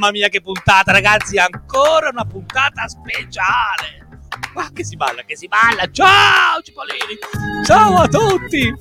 [0.00, 0.30] Mamma mia!
[0.30, 4.08] Che puntata ragazzi, ancora una puntata speciale!
[4.54, 5.90] Ma che si balla, che si balla!
[5.90, 7.18] Ciao Cipollini!
[7.66, 8.72] Ciao a tutti!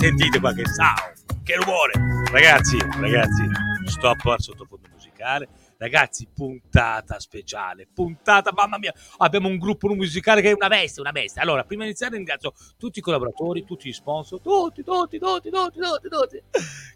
[0.00, 1.92] Sentite qua che sound, che rumore!
[2.28, 3.48] Ragazzi, ragazzi,
[3.86, 10.50] stop al sottofondo musicale Ragazzi, puntata speciale, puntata, mamma mia, abbiamo un gruppo musicale che
[10.50, 11.42] è una bestia, una bestia.
[11.42, 15.78] Allora, prima di iniziare ringrazio tutti i collaboratori, tutti gli sponsor, tutti, tutti, tutti, tutti,
[15.78, 16.42] tutti, tutti.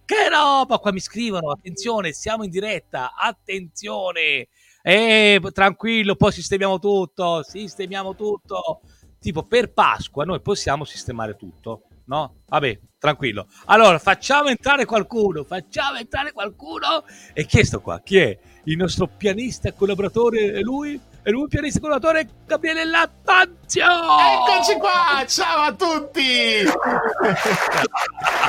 [0.04, 4.48] Che roba, qua mi scrivono, attenzione, siamo in diretta, attenzione.
[4.82, 8.80] Eh, tranquillo, poi sistemiamo tutto, sistemiamo tutto.
[9.20, 12.42] Tipo per Pasqua noi possiamo sistemare tutto, no?
[12.46, 13.48] Vabbè, tranquillo.
[13.66, 17.04] Allora, facciamo entrare qualcuno, facciamo entrare qualcuno.
[17.34, 18.00] E chi è sto qua?
[18.00, 18.38] Chi è?
[18.68, 23.86] Il nostro pianista collaboratore è lui, è lui pianista collaboratore Gabriele Lattanzio.
[23.86, 26.66] Eccoci qua, ciao a tutti.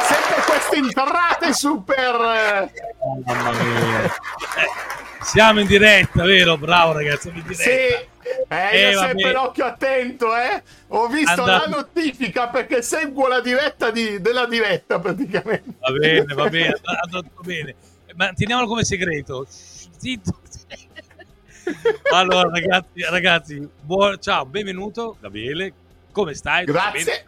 [0.07, 2.69] Sempre queste entrate super.
[3.25, 4.13] mamma mia.
[5.21, 6.57] Siamo in diretta, vero?
[6.57, 7.63] Bravo ragazzi, siamo in diretta.
[7.63, 8.07] Sì.
[8.49, 10.61] Eh, eh, io sempre l'occhio attento, eh.
[10.89, 11.69] Ho visto Andate.
[11.69, 15.75] la notifica perché seguo la diretta di, della diretta praticamente.
[15.79, 16.73] Va bene, va bene,
[17.09, 17.75] tutto bene.
[18.15, 19.47] Manteniamolo come segreto
[19.99, 20.39] zitto.
[22.13, 24.17] allora, ragazzi, ragazzi buon...
[24.19, 25.73] ciao, benvenuto, Gabriele.
[26.11, 26.65] Come stai?
[26.65, 27.25] Grazie.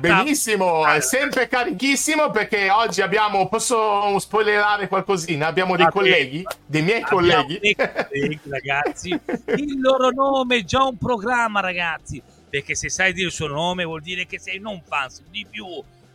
[0.00, 6.82] Benissimo, è sempre carichissimo perché oggi abbiamo, posso spoilerare qualcosina, abbiamo dei ah, colleghi, dei
[6.82, 7.60] miei colleghi.
[7.60, 13.26] Dei colleghi ragazzi, il loro nome è già un programma ragazzi, perché se sai dire
[13.26, 15.66] il suo nome vuol dire che sei non fans di più,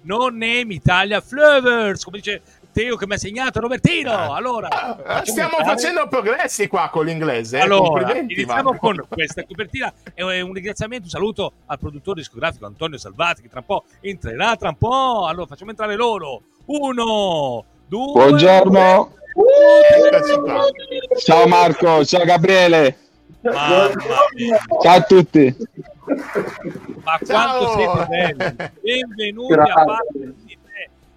[0.02, 2.42] non name Italia Flavors, come dice
[2.72, 4.12] Teo che mi ha segnato Robertino.
[4.12, 4.36] Ah.
[4.36, 4.70] Allora,
[5.24, 7.58] stiamo facendo progressi qua con l'inglese.
[7.58, 7.62] Eh?
[7.62, 13.42] Allora, iniziamo con questa copertina e un ringraziamento, un saluto al produttore discografico Antonio Salvati
[13.42, 15.26] che tra un po' entrerà, tra un po'.
[15.28, 16.42] Allora, facciamo entrare loro.
[16.66, 18.12] Uno, due.
[18.14, 19.14] Buongiorno.
[21.18, 22.98] Ciao Marco, ciao Gabriele.
[23.42, 23.92] Ciao
[24.84, 25.56] a tutti.
[27.04, 27.76] Ma quanto ciao.
[27.76, 28.56] siete belli.
[28.82, 29.74] Benvenuti Grazie.
[29.74, 30.34] a parte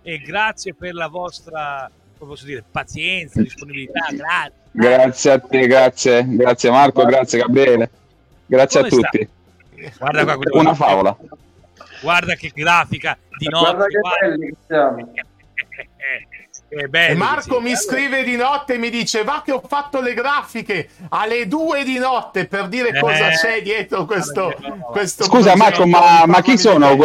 [0.02, 1.90] e grazie per la vostra
[2.26, 4.06] posso dire, pazienza, disponibilità.
[4.14, 4.60] Grazie.
[4.74, 7.90] Grazie a te, grazie, grazie Marco, grazie Gabriele,
[8.46, 9.28] grazie Come a tutti.
[9.98, 11.14] Guarda qua, una favola.
[12.00, 13.74] Guarda che grafica di notte.
[13.74, 15.12] Guarda che belli che siamo.
[16.68, 20.88] e Marco mi scrive di notte e mi dice va che ho fatto le grafiche
[21.10, 24.54] alle due di notte per dire eh, cosa c'è dietro questo,
[24.90, 26.96] questo scusa Marco ma, ma chi, sono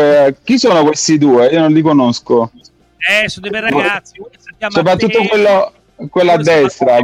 [0.42, 1.48] chi sono questi due?
[1.48, 2.50] io non li conosco
[2.98, 4.22] eh, sono dei bei ragazzi.
[4.68, 5.74] Soprattutto quello,
[6.10, 6.98] quello a destra.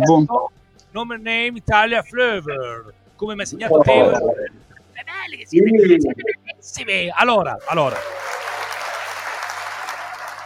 [0.92, 2.94] Nome name Italia Flavor.
[3.16, 3.82] Come mi ha segnato oh.
[3.82, 4.22] Taylor.
[5.04, 5.46] Belli,
[6.60, 7.12] sì.
[7.16, 7.96] Allora, allora.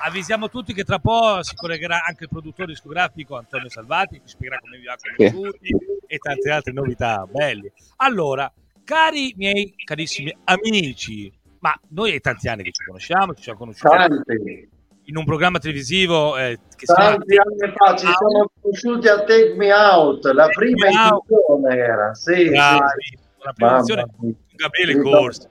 [0.03, 4.59] Avvisiamo tutti che tra poco si collegherà anche il produttore discografico Antonio Salvati, che spiegherà
[4.61, 5.75] come vi ha conosciuti sì.
[6.07, 7.69] e tante altre novità belli.
[7.97, 8.51] Allora,
[8.85, 13.95] cari miei carissimi amici, ma noi è tanti anni che ci conosciamo, ci siamo conosciuti.
[13.97, 14.69] Tanti
[15.07, 19.53] in un programma televisivo eh, che Tanti si anni fa ci siamo conosciuti a Take
[19.55, 23.17] Me Out, la prima edizione era, sì, Bravi, sì.
[23.39, 25.47] la prima edizione con Gabriele Corsi.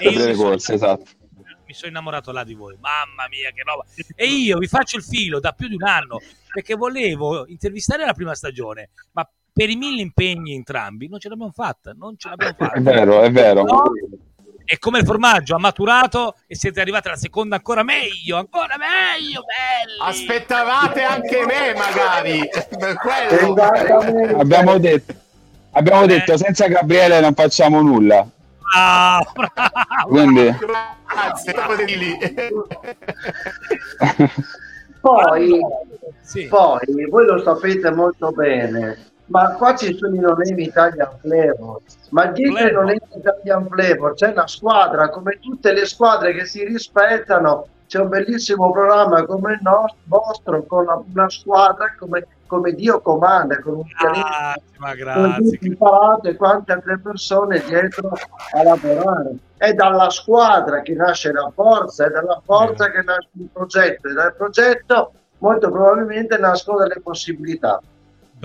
[0.00, 1.04] Gabriele Corsi, esatto.
[1.66, 3.84] Mi sono innamorato là di voi, mamma mia che roba.
[4.14, 6.20] E io vi faccio il filo da più di un anno
[6.52, 11.50] perché volevo intervistare la prima stagione, ma per i mille impegni entrambi non ce l'abbiamo
[11.50, 12.74] fatta, non ce l'abbiamo fatta.
[12.74, 13.64] È vero, è vero.
[13.64, 13.82] No?
[14.66, 19.44] È come il formaggio, ha maturato e siete arrivati alla seconda ancora meglio, ancora meglio,
[19.44, 20.00] belli.
[20.00, 22.40] Aspettavate anche me magari.
[24.38, 25.14] Abbiamo detto,
[25.70, 26.06] abbiamo eh.
[26.08, 28.26] detto senza Gabriele non facciamo nulla.
[28.74, 29.20] Ah,
[30.08, 30.54] Quindi...
[30.58, 31.54] Grazie,
[35.00, 35.60] poi,
[36.20, 36.46] sì.
[36.48, 41.80] poi, voi lo sapete molto bene, ma qua ci sono i non Italian Flavor,
[42.10, 46.64] ma dietro i non Italian Flavor c'è una squadra, come tutte le squadre che si
[46.64, 52.72] rispettano, c'è un bellissimo programma come il nostro, vostro, con una, una squadra come, come,
[52.72, 53.84] Dio comanda, con un
[55.60, 58.12] imparato e quante altre persone dietro
[58.54, 59.36] a lavorare.
[59.56, 62.90] È dalla squadra che nasce la forza, è dalla forza eh.
[62.90, 67.80] che nasce il progetto, e dal progetto molto probabilmente nascono delle possibilità.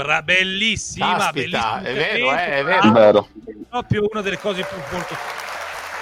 [0.03, 2.81] Bra- bellissima, Caspita, bellissima, è vero, eh, è vero.
[2.81, 3.27] È vero.
[3.69, 5.15] Proprio una delle cose più molto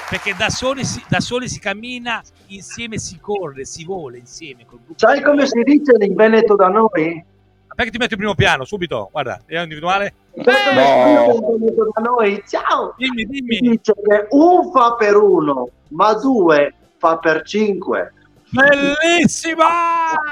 [0.09, 4.65] perché da soli, si, da soli si cammina, insieme si corre, si vola insieme.
[4.95, 7.23] Sai come si dice in Veneto da noi?
[7.67, 10.13] Aspetta ti metto il primo piano, subito, guarda, è individuale.
[10.33, 10.43] Eh,
[10.73, 11.89] no.
[11.93, 12.95] da noi, ciao!
[12.97, 13.55] Dimmi, dimmi.
[13.55, 18.13] Si dice che un fa per uno, ma due fa per cinque.
[18.51, 19.65] Bellissima!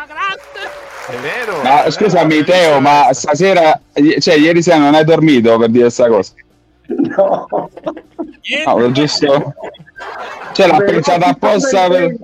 [0.08, 0.70] Grazie!
[1.08, 1.62] È vero.
[1.62, 3.80] Ma è scusami, vero, Teo, ma stasera,
[4.20, 6.34] cioè, ieri sera non hai dormito per dire questa cosa?
[6.88, 7.70] No.
[8.66, 9.54] No, giusto.
[10.54, 12.16] Cioè, l'ha pensata apposta per...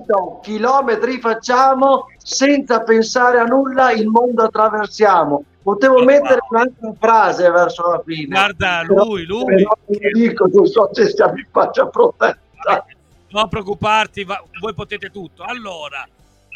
[0.42, 5.44] Chilometri facciamo senza pensare a nulla, il mondo attraversiamo.
[5.62, 8.26] Potevo mettere un'altra frase verso la fine.
[8.26, 9.44] Guarda, lui, lui.
[9.44, 9.78] Però
[10.12, 12.84] dico, non so se siamo in faccia protetta.
[13.34, 15.42] Non preoccuparti, va- voi potete tutto.
[15.42, 16.06] Allora,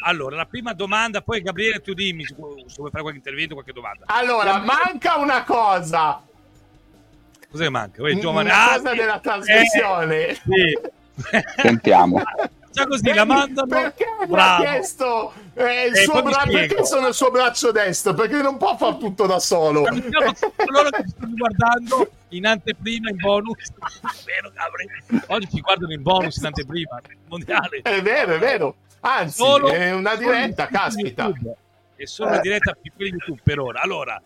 [0.05, 3.55] allora, la prima domanda, poi Gabriele tu dimmi se vuoi se vuoi fare qualche intervento,
[3.55, 4.05] qualche domanda.
[4.07, 6.23] Allora, manca una cosa.
[7.51, 8.01] Cosa che manca?
[8.01, 8.97] Voi, giovane, Una Ah, cosa sì.
[8.97, 10.27] della trasmissione.
[10.29, 10.79] Eh, sì.
[11.63, 12.23] Sentiamo.
[12.71, 13.67] Già così la mandano.
[13.67, 14.63] Perché mi ha Bravo.
[14.63, 18.15] chiesto eh, il Eh, suo bra- perché sono il suo braccio destro?
[18.15, 19.83] Perché non può fare tutto da solo.
[19.83, 23.71] Coloro che stanno guardando in anteprima, in bonus.
[24.25, 24.53] Vero?
[25.29, 27.81] Oggi ci guardano in bonus, in anteprima mondiale.
[27.83, 28.77] È vero, è vero.
[29.01, 31.31] Anzi, Solo- è una diretta, caspita.
[31.97, 33.81] E solo una diretta più di YouTube per ora.
[33.81, 34.21] Allora,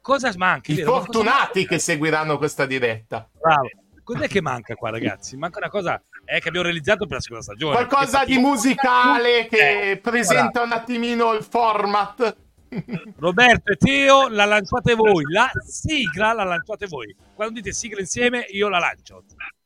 [0.00, 0.72] cosa manca?
[0.72, 0.92] I Vero?
[0.92, 1.74] Fortunati manca?
[1.74, 3.28] che seguiranno questa diretta.
[3.40, 3.68] Bravo.
[4.02, 5.34] Cos'è che manca qua, ragazzi?
[5.36, 7.74] Manca una cosa eh, che abbiamo realizzato per la seconda stagione.
[7.74, 12.36] Qualcosa di musicale che Eh, presenta un attimino il format.
[13.16, 17.14] Roberto e Teo la lanciate voi, la sigla la lanciate voi.
[17.34, 19.22] Quando dite sigla insieme io la lancio.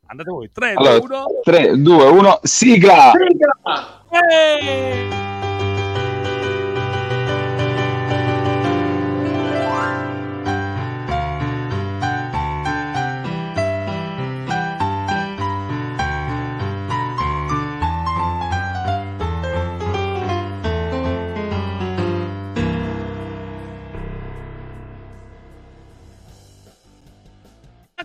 [0.06, 1.26] Andate voi, 3, 2, Allora, 1.
[1.44, 3.12] 3, 2, 1, sigla!
[3.12, 4.04] Sigla!
[4.10, 5.37] Eh!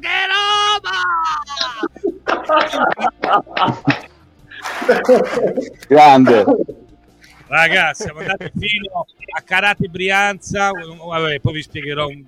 [0.04, 1.00] Che roba!
[5.88, 6.46] Grande!
[7.48, 9.06] Ragazzi, siamo andati fino
[9.38, 10.72] a Carate Brianza.
[10.72, 12.24] Vabbè, poi vi spiegherò un-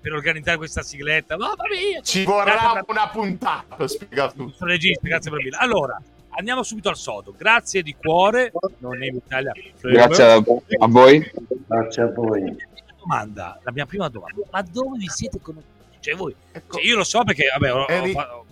[0.00, 1.36] per organizzare questa sigletta.
[1.36, 2.00] Mamma mia!
[2.00, 4.64] Ci vorrà per- una puntata per spiegare tutto.
[4.66, 7.32] regista, grazie per il Allora, andiamo subito al sodo.
[7.38, 8.50] Grazie di cuore.
[8.78, 9.52] Non è in Italia.
[9.80, 11.30] Grazie a, a voi.
[11.68, 12.40] Grazie a voi.
[12.40, 15.71] La mia domanda, la mia prima domanda, ma dove vi siete conosciuti?
[16.02, 18.44] Cioè voi, Ecco, cioè io lo so perché vabbè, ho, Eri- ho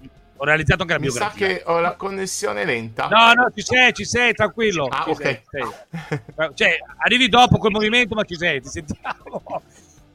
[0.43, 1.47] ho realizzato anche la mi sa biografia.
[1.49, 3.08] che ho la connessione lenta.
[3.08, 4.87] No, no, ci sei, ci sei, tranquillo.
[4.87, 5.23] Ah, Ci ok.
[5.23, 6.50] sei, sei.
[6.55, 9.43] Cioè, arrivi dopo quel movimento, ma ci sei, ti sentiamo.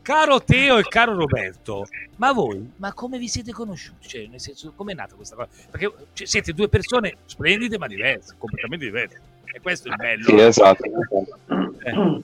[0.01, 1.87] Caro Teo e caro Roberto,
[2.17, 4.07] ma voi, ma come vi siete conosciuti?
[4.07, 5.49] Cioè, nel senso, come è nata questa cosa?
[5.69, 9.19] Perché cioè, siete due persone splendide ma diverse, completamente diverse.
[9.45, 10.23] E questo è il bello.
[10.23, 10.83] Sì, esatto.
[11.83, 12.21] Eh.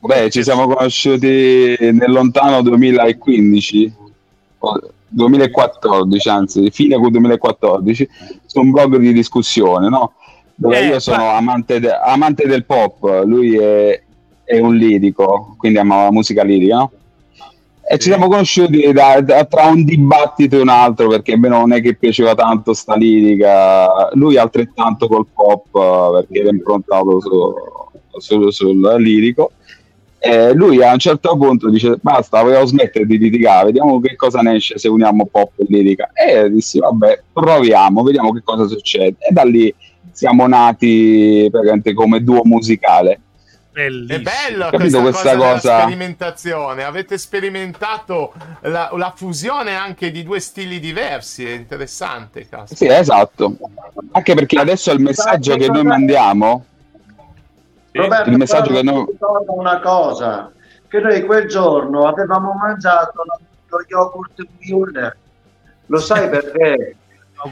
[0.00, 4.03] Beh, ci siamo conosciuti nel lontano 2015, o
[5.08, 8.08] 2014, anzi, fine 2014,
[8.46, 10.12] su un blog di discussione, no?
[10.54, 14.00] Dove Eh, io sono ma- amante, de- amante del pop, lui è,
[14.44, 16.90] è un lirico, quindi ama la musica lirica, no?
[17.86, 21.48] E ci siamo conosciuti da- da- tra un dibattito e un altro perché a me
[21.48, 27.20] non è che piaceva tanto sta lirica, lui altrettanto col pop eh, perché era improntato
[27.20, 27.52] su-
[28.18, 29.50] su- sul lirico.
[30.26, 34.40] E lui a un certo punto dice basta, vogliamo smettere di litigare, vediamo che cosa
[34.40, 36.12] ne esce se uniamo pop e lirica.
[36.14, 39.16] E dissi vabbè, proviamo, vediamo che cosa succede.
[39.18, 39.72] E da lì
[40.12, 43.20] siamo nati praticamente come duo musicale.
[43.74, 44.18] Bellissimo.
[44.18, 45.80] È bello Capito questa, questa cosa, cosa?
[45.80, 46.84] sperimentazione.
[46.84, 51.44] Avete sperimentato la, la fusione anche di due stili diversi.
[51.44, 52.48] È interessante.
[52.48, 52.76] cazzo.
[52.76, 53.56] Sì, esatto.
[54.12, 56.64] Anche perché adesso il messaggio che noi mandiamo,
[58.02, 60.50] Roberto, Il messaggio che noi- mi ricorda una cosa,
[60.88, 63.22] che noi quel giorno avevamo mangiato
[63.68, 65.12] lo yogurt Müller.
[65.86, 66.96] Lo sai perché?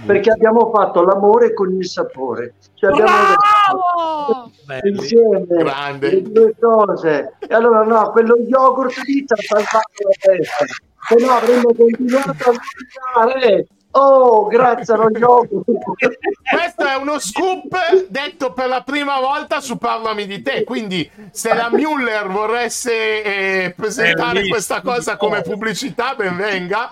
[0.06, 2.54] Perché abbiamo fatto l'amore con il sapore.
[2.74, 3.10] Cioè abbiamo
[4.16, 4.50] Bravo!
[4.84, 6.10] insieme Grande.
[6.10, 7.34] le due cose.
[7.46, 10.64] E allora no, quello yogurt lì ci ha salvato la testa.
[11.08, 12.52] Se no avremmo continuato a
[13.24, 13.66] mangiare.
[13.94, 15.64] Oh, grazie allo yogurt.
[15.64, 20.64] Questo è uno scoop detto per la prima volta su Parlami di te.
[20.64, 26.90] Quindi, se la Müller vorresse eh, presentare questa cosa come pubblicità, ben venga.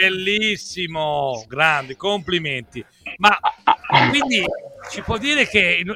[0.00, 2.84] Bellissimo, grandi, complimenti.
[3.18, 3.36] Ma
[4.10, 4.44] quindi
[4.90, 5.94] ci può dire che il,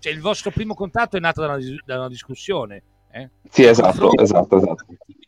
[0.00, 2.82] cioè, il vostro primo contatto è nato da una, da una discussione?
[3.12, 3.30] Eh?
[3.48, 4.84] sì, esatto, esatto, esatto.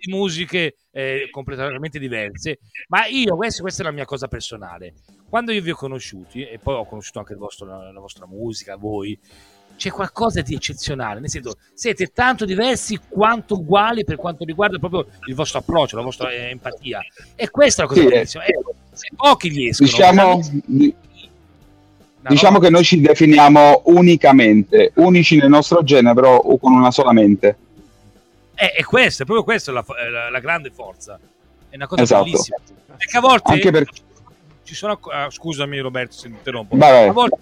[0.07, 2.59] Di musiche eh, completamente diverse,
[2.89, 4.95] ma io, questa, questa è la mia cosa personale.
[5.29, 8.27] Quando io vi ho conosciuti, e poi ho conosciuto anche il vostro- la, la vostra
[8.27, 9.19] musica, voi,
[9.77, 15.07] c'è qualcosa di eccezionale, nel senso, siete tanto diversi quanto uguali per quanto riguarda proprio
[15.27, 17.01] il vostro approccio, la vostra eh, empatia.
[17.35, 18.45] E questa è la cosa Sì, bellissima.
[18.45, 18.55] Eh,
[18.93, 20.95] se pochi riescono, Diciamo, veramente- di-
[22.29, 27.59] diciamo che noi ci definiamo unicamente, unici nel nostro genere, però con una sola mente.
[28.57, 31.19] Eh, è questo, è proprio questa la, la, la, grande forza.
[31.69, 32.25] È una cosa esatto.
[32.25, 32.57] bellissima.
[32.97, 33.87] Perché a volte Anche per...
[34.63, 34.99] ci sono.
[35.03, 36.77] Uh, scusami, Roberto, se interrompo.
[36.77, 37.09] Vabbè.
[37.09, 37.39] A volte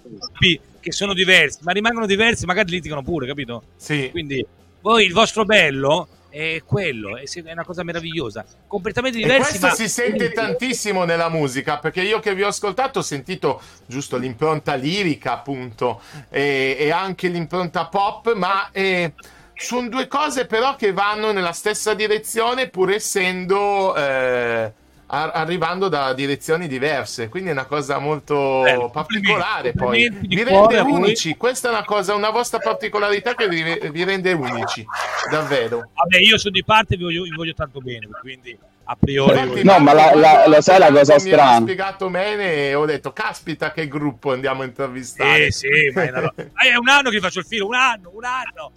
[0.81, 3.63] che sono diversi, ma rimangono diversi, magari litigano pure, capito?
[3.75, 4.09] Sì.
[4.11, 4.45] Quindi
[4.81, 9.55] voi il vostro bello è quello, è una cosa meravigliosa, completamente diversi.
[9.55, 9.73] E questo ma...
[9.73, 14.75] si sente tantissimo nella musica, perché io che vi ho ascoltato ho sentito giusto l'impronta
[14.75, 19.13] lirica, appunto, e, e anche l'impronta pop, ma eh,
[19.55, 23.95] sono due cose però che vanno nella stessa direzione, pur essendo...
[23.95, 24.73] Eh,
[25.07, 29.71] arrivando da direzioni diverse, quindi è una cosa molto Bello, particolare.
[29.73, 31.35] Poi vi rende unici.
[31.37, 34.85] Questa è una cosa, una vostra particolarità che vi, vi rende unici,
[35.29, 35.89] davvero.
[35.93, 39.39] Vabbè, io sono di parte, vi voglio, vi voglio tanto bene, quindi a priori.
[39.39, 41.51] Infatti, no, ma la, la, lo sai la cosa strana?
[41.51, 45.47] Mi ha spiegato bene e ho detto, caspita, che gruppo andiamo a intervistare.
[45.47, 46.33] Eh, sì, ma è, una...
[46.35, 48.71] è un anno che faccio il filo, un anno, un anno.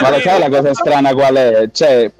[0.00, 1.68] Ma lo sai la cosa strana qual è?
[1.70, 2.10] Cioè,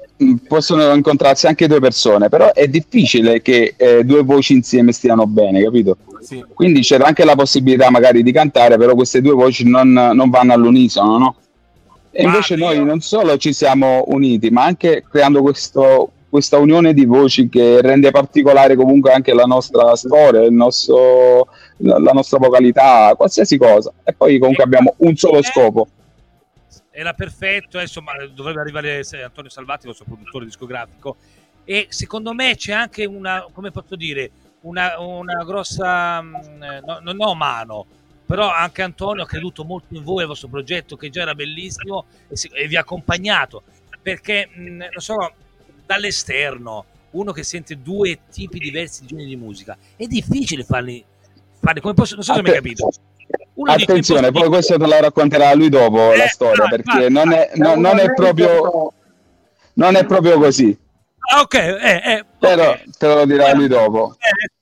[0.47, 5.63] possono incontrarsi anche due persone, però è difficile che eh, due voci insieme stiano bene,
[5.63, 5.97] capito?
[6.19, 6.43] Sì.
[6.53, 10.53] Quindi c'era anche la possibilità magari di cantare, però queste due voci non, non vanno
[10.53, 11.35] all'unisono, no?
[12.11, 16.93] E invece ma noi non solo ci siamo uniti, ma anche creando questo, questa unione
[16.93, 22.39] di voci che rende particolare comunque anche la nostra storia, il nostro, la, la nostra
[22.39, 23.93] vocalità, qualsiasi cosa.
[24.03, 25.87] E poi comunque abbiamo un solo scopo
[26.99, 31.15] era perfetto, eh, insomma dovrebbe arrivare Antonio Salvati, il nostro produttore discografico,
[31.63, 34.29] e secondo me c'è anche una, come posso dire,
[34.61, 37.85] una, una grossa, mm, no, non ho mano,
[38.25, 42.05] però anche Antonio ha creduto molto in voi, al vostro progetto che già era bellissimo
[42.27, 43.63] e, si, e vi ha accompagnato,
[44.01, 45.33] perché mh, mm, non so,
[45.85, 51.01] dall'esterno, uno che sente due tipi diversi di generi di musica, è difficile farli,
[51.61, 52.89] farli come posso, non so se mi hai capito
[53.65, 57.31] Attenzione, poi questo te lo racconterà lui dopo eh, la storia, vai, perché vai, non,
[57.31, 58.93] è, no, non, è proprio,
[59.73, 60.77] non è proprio così.
[61.31, 62.83] Ah, ok, eh, eh, però okay.
[62.97, 64.15] te lo dirà lui dopo.
[64.19, 64.57] Eh,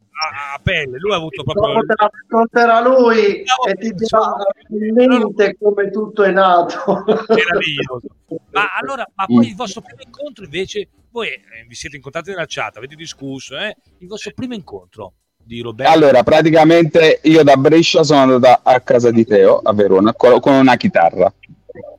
[0.56, 1.74] a pelle, lui ha avuto proprio...
[1.74, 4.36] Dopo te la racconterà lui e ti dirà
[4.68, 7.04] finalmente come tutto è nato.
[7.06, 8.08] Meraviglioso.
[8.52, 12.46] Ma allora, ma poi il vostro primo incontro invece, voi eh, vi siete incontrati nella
[12.48, 13.76] chat, avete discusso, eh?
[14.00, 15.14] il vostro primo incontro
[15.48, 15.92] di Roberto?
[15.92, 20.76] Allora, praticamente io da Brescia sono andato a casa di Teo a Verona con una
[20.76, 21.34] chitarra.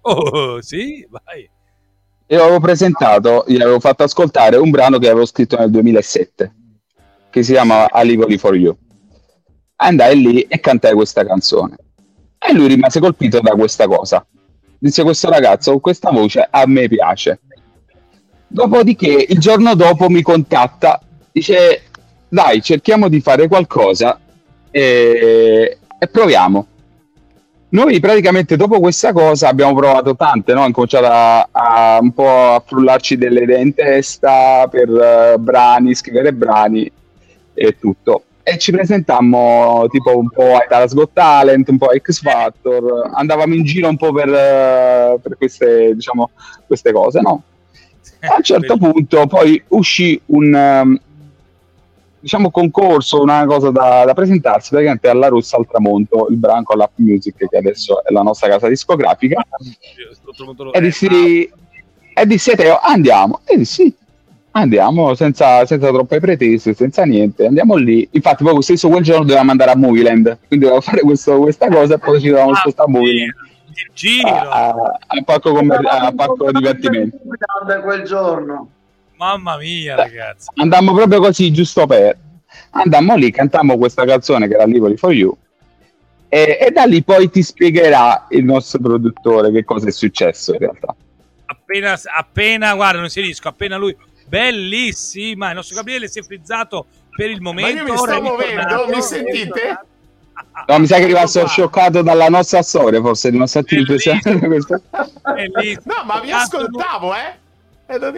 [0.03, 1.49] Oh, sì, vai.
[2.27, 6.55] E avevo presentato, gli avevo fatto ascoltare un brano che avevo scritto nel 2007,
[7.31, 8.77] che si chiama Alivoli for You.
[9.77, 11.77] Andai lì e cantai questa canzone.
[12.39, 14.25] E lui rimase colpito da questa cosa.
[14.79, 17.41] Disse questo ragazzo con questa voce a me piace.
[18.47, 21.01] Dopodiché il giorno dopo mi contatta,
[21.33, 21.88] dice
[22.29, 24.19] dai, cerchiamo di fare qualcosa
[24.71, 26.67] e, e proviamo.
[27.71, 30.65] Noi praticamente dopo questa cosa abbiamo provato tante, no?
[30.65, 35.95] Abbiamo cominciato a, a, un po' a frullarci delle idee in testa per uh, brani,
[35.95, 36.91] scrivere brani
[37.53, 38.23] e tutto.
[38.43, 43.11] E ci presentammo tipo un po' a Italia Got Talent, un po' a X Factor,
[43.13, 46.31] andavamo in giro un po' per, uh, per queste, diciamo,
[46.67, 47.43] queste cose, no?
[48.21, 50.99] A un certo punto poi uscì un, um,
[52.21, 56.93] diciamo concorso, una cosa da, da presentarsi praticamente alla Russa al Tramonto, il branco all'App
[56.97, 59.45] Music che adesso è la nostra casa discografica.
[60.73, 61.51] E dissi,
[62.15, 63.95] e dissi a Teo andiamo e dissi
[64.53, 68.09] andiamo senza, senza, troppe pretese, senza niente, andiamo lì.
[68.13, 71.95] Infatti, poi stesso quel giorno dovevamo andare a Movieland, quindi dovevamo fare questo, questa cosa
[71.95, 73.35] e poi ci dovevamo ah, spostare a Movieland.
[73.95, 74.29] Giro.
[74.29, 77.19] A, a, a parco, kommer- a parco divertimento
[77.83, 78.71] quel giorno
[79.19, 80.49] Mamma mia, ragazzi.
[80.55, 82.17] Andammo proprio così, giusto per.
[82.71, 85.37] Andammo lì, cantammo questa canzone che era Livoli for You.
[86.29, 90.61] E, e, da lì poi ti spiegherà il nostro produttore che cosa è successo in
[90.61, 90.95] realtà.
[91.47, 93.97] Appena, appena guarda, non si riesco, appena lui.
[94.27, 97.83] Bellissima, il nostro Gabriele si è frizzato per il momento.
[97.83, 99.81] Ma io mi sto muovendo, mi sentite?
[100.69, 104.31] No, mi sa che è rimasto scioccato dalla nostra storia, forse non sta più impressionato.
[104.31, 107.47] No, ma vi ascoltavo, eh?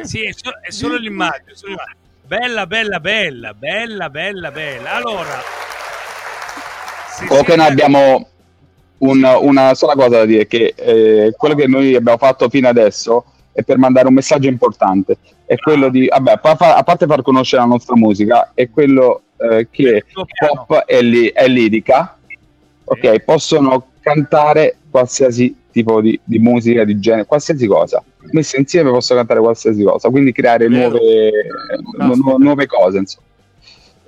[0.03, 1.99] Sì, è solo, è solo l'immagine, solo l'immagine.
[2.27, 4.95] Bella, bella, bella, bella, bella, bella.
[4.95, 5.41] Allora,
[7.29, 8.29] o che noi abbiamo
[8.99, 13.25] un, una sola cosa da dire, che eh, quello che noi abbiamo fatto fino adesso
[13.53, 15.19] è per mandare un messaggio importante.
[15.45, 20.05] È quello di, vabbè, a parte far conoscere la nostra musica, è quello eh, che
[20.39, 22.19] pop è, li, è lirica,
[22.85, 23.21] ok?
[23.21, 28.03] Possono cantare qualsiasi tipo di, di, musica, di genere, qualsiasi cosa.
[28.33, 31.31] Messe insieme posso cantare qualsiasi cosa, quindi creare nuove,
[31.99, 32.99] nu- nuove cose.
[32.99, 33.27] Insomma.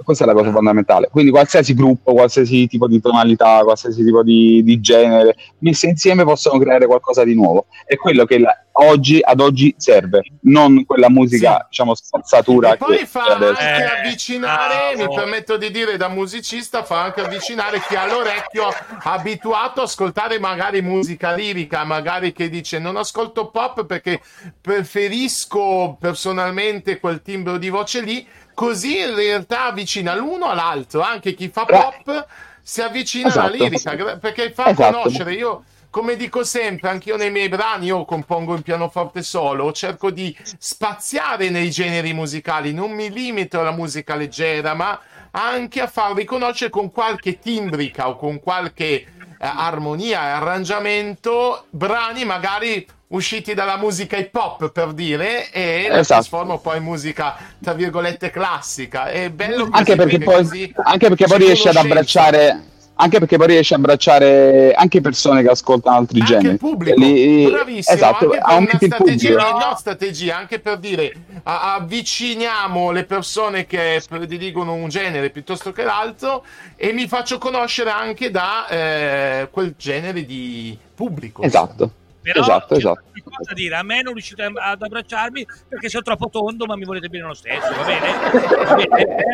[0.02, 1.08] Questa è la cosa fondamentale.
[1.10, 6.58] Quindi qualsiasi gruppo, qualsiasi tipo di tonalità, qualsiasi tipo di, di genere, messe insieme possono
[6.58, 7.66] creare qualcosa di nuovo.
[7.84, 11.66] È quello che la, oggi, ad oggi serve, non quella musica, sì.
[11.68, 12.72] diciamo, spazzatura.
[12.72, 17.80] E poi fa anche eh, avvicinare, mi permetto di dire da musicista, fa anche avvicinare
[17.86, 18.68] chi ha l'orecchio
[19.02, 24.20] abituato a ascoltare magari musica lirica, magari che dice non ascolto pop perché
[24.60, 28.26] preferisco personalmente quel timbro di voce lì
[28.62, 32.26] così in realtà avvicina l'uno all'altro, anche chi fa pop
[32.62, 33.46] si avvicina esatto.
[33.46, 35.00] alla lirica, perché fa esatto.
[35.00, 40.12] conoscere, io come dico sempre, anch'io nei miei brani, io compongo in pianoforte solo, cerco
[40.12, 44.96] di spaziare nei generi musicali, non mi limito alla musica leggera, ma
[45.32, 49.06] anche a far riconoscere con qualche timbrica o con qualche eh,
[49.38, 55.96] armonia e arrangiamento brani magari usciti dalla musica hip hop per dire e esatto.
[55.96, 61.08] la trasformo poi in musica tra virgolette classica è bello così, anche perché, poi, anche
[61.08, 65.96] perché poi riesce ad abbracciare anche perché poi riesce a abbracciare anche persone che ascoltano
[65.96, 66.52] altri anche generi.
[66.52, 69.40] il pubblico, Lì, bravissimo, esatto, aumenti il pubblico.
[69.40, 76.44] No, strategia, anche per dire avviciniamo le persone che prediligono un genere piuttosto che l'altro
[76.76, 81.42] e mi faccio conoscere anche da eh, quel genere di pubblico.
[81.42, 81.90] Esatto.
[82.22, 83.02] Però esatto, esatto.
[83.24, 87.08] cosa dire, a me non riuscite ad abbracciarmi perché sono troppo tondo, ma mi volete
[87.08, 88.64] bene lo stesso, va bene?
[88.64, 89.24] Va bene?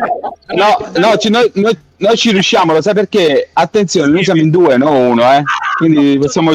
[0.55, 3.51] No, no, ci, noi, noi, noi, ci riusciamo, lo sai perché?
[3.53, 5.43] Attenzione, noi siamo in due, non uno, eh?
[5.77, 6.51] Quindi possiamo...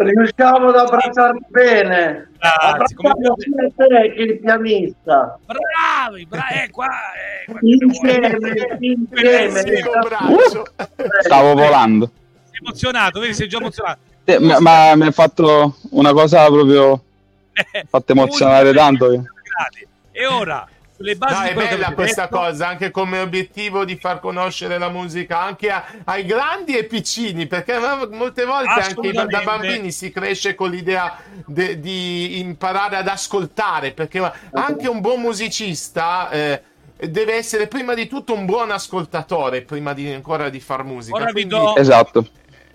[0.00, 2.30] Riusciamo ad abbracciarmi bene.
[2.38, 5.38] Grazie, Abbracciamo sia te che il pianista.
[5.44, 8.38] Bravi, bravi, eh, qua, eh, qua insieme,
[8.78, 9.62] insieme.
[11.20, 12.10] Stavo volando.
[12.50, 17.02] Sei emozionato, vedi, sei già emozionato eh, ma, ma mi ha fatto una cosa proprio
[17.88, 19.24] fatto emozionare tanto.
[20.10, 20.66] E ora
[20.98, 22.36] sulle basi no, è bella questa detto...
[22.38, 27.46] cosa anche come obiettivo di far conoscere la musica anche a, ai grandi e piccini
[27.46, 27.78] perché
[28.10, 34.20] molte volte anche da bambini si cresce con l'idea de, di imparare ad ascoltare perché
[34.50, 36.62] anche un buon musicista eh,
[36.96, 41.30] deve essere prima di tutto un buon ascoltatore prima di, ancora di far musica ora
[41.30, 41.54] Quindi...
[41.54, 42.26] vi do esatto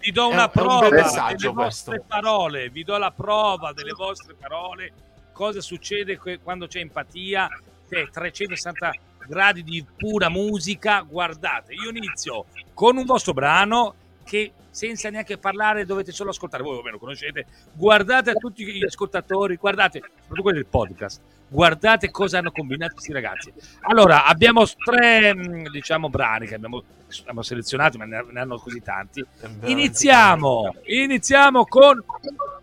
[0.03, 2.05] vi do una prova delle vostre questo.
[2.07, 4.91] parole, vi do la prova delle vostre parole,
[5.31, 7.47] cosa succede quando c'è empatia,
[7.89, 8.91] c'è 360
[9.25, 11.01] gradi di pura musica.
[11.01, 16.81] Guardate, io inizio con un vostro brano che senza neanche parlare dovete solo ascoltare, voi
[16.83, 21.21] lo conoscete, guardate a tutti gli ascoltatori, guardate, soprattutto quelli del podcast,
[21.53, 23.53] guardate cosa hanno combinato questi ragazzi.
[23.81, 26.83] Allora, abbiamo tre, mm, diciamo, brani che abbiamo,
[27.21, 29.23] abbiamo selezionato, ma ne, hanno così tanti.
[29.65, 32.03] Iniziamo, iniziamo con,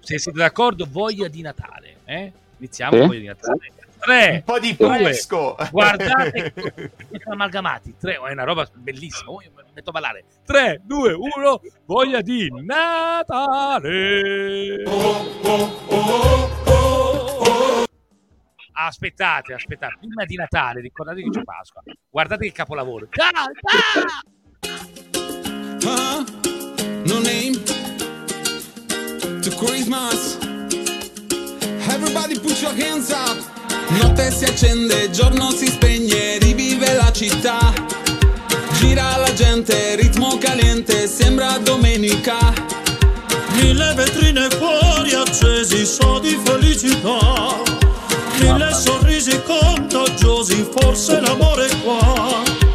[0.01, 1.99] se siete d'accordo, Voglia di Natale.
[2.05, 2.33] Eh?
[2.59, 3.73] Iniziamo con Voglia di Natale.
[4.01, 5.57] Tre, un po' di fresco.
[5.71, 6.55] Guardate,
[7.23, 7.95] sono amalgamati.
[7.99, 9.31] Tre, è una roba bellissima.
[9.31, 10.25] Oh, mi metto a ballare.
[10.47, 13.93] 3, 2, 1, voglia di Natale.
[14.87, 16.51] Oh, oh, oh,
[18.87, 19.97] aspettate, aspettate.
[20.01, 21.83] Prima di Natale, ricordate che c'è Pasqua.
[22.09, 23.09] Guardate che capolavoro.
[25.83, 26.25] Uh,
[27.07, 27.57] no name
[29.41, 30.39] to Christmas.
[31.89, 33.39] Everybody put your hands up.
[34.01, 37.73] Notte si accende, giorno si spegne, rivive la città.
[38.75, 42.39] Gira la gente, ritmo caliente, sembra domenica.
[43.55, 47.90] Mille vetrine fuori accesi, so di felicità.
[48.41, 52.70] Mille sorrisi contagiosi, forse l'amore è qua.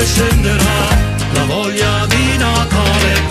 [0.00, 0.88] Neve scenderà
[1.34, 3.28] la voglia di Natale.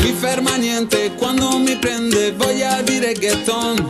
[0.00, 3.86] Mi ferma niente quando mi prende voglia di reggaeton.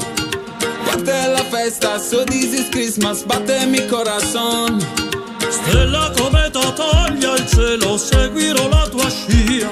[0.85, 4.81] Parte la festa, so this is Christmas, batte mi corazon.
[5.49, 9.71] Stella cometa taglia il cielo, seguirò la tua scia.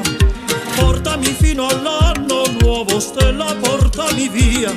[0.77, 2.50] Portami fino all'anno
[2.81, 4.71] nuovo, stella, portami via.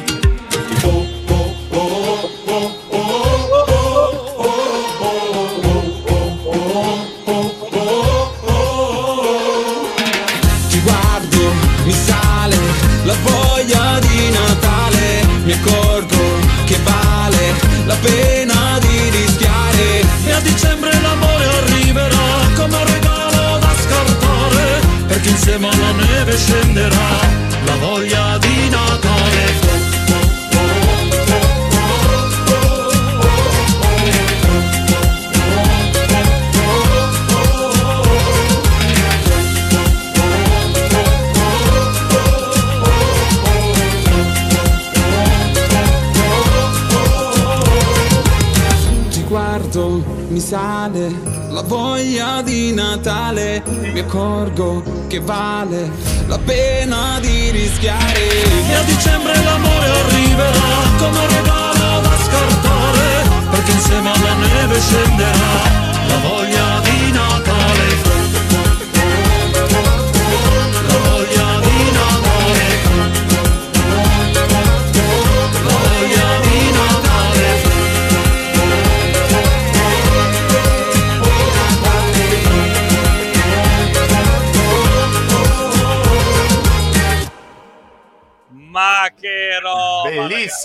[0.84, 2.43] Oh, oh, oh,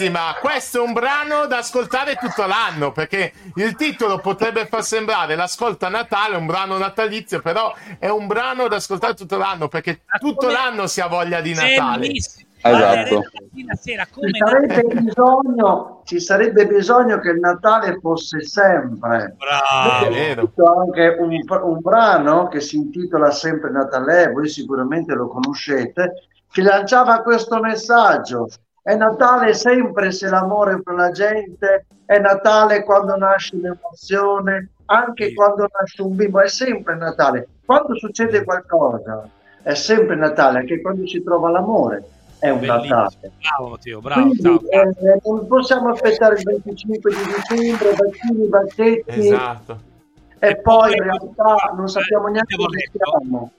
[0.09, 5.37] Bellissima, questo è un brano da ascoltare tutto l'anno perché il titolo potrebbe far sembrare
[5.37, 10.03] l'ascolto a Natale, un brano natalizio, però è un brano da ascoltare tutto l'anno perché
[10.19, 12.07] tutto l'anno si ha voglia di Natale.
[12.07, 12.47] Bellissimo.
[12.61, 13.23] Esatto.
[13.67, 19.37] La sera, Ci come sarebbe, bisogno, ci sarebbe bisogno che il Natale fosse sempre.
[19.39, 20.51] Bravo.
[20.57, 26.15] Ho anche un, un brano che si intitola Sempre Natale, voi sicuramente lo conoscete,
[26.51, 28.49] che lanciava questo messaggio.
[28.89, 35.35] È Natale sempre se l'amore per la gente, è Natale quando nasce l'emozione, anche Sì.
[35.35, 37.47] quando nasce un bimbo, è sempre Natale.
[37.67, 39.29] Quando succede qualcosa,
[39.63, 42.03] è sempre Natale, anche quando si trova l'amore,
[42.39, 42.95] è un Bellissimo.
[42.97, 43.33] Natale.
[43.43, 44.21] Bravo Matteo, bravo.
[44.23, 45.13] Quindi ciao, grazie.
[45.13, 49.81] eh, non possiamo aspettare il 25 di dicembre, vaccini, bacchetti Esatto.
[50.39, 53.53] e E poi in realtà non sappiamo neanche Abbiamo dove siamo.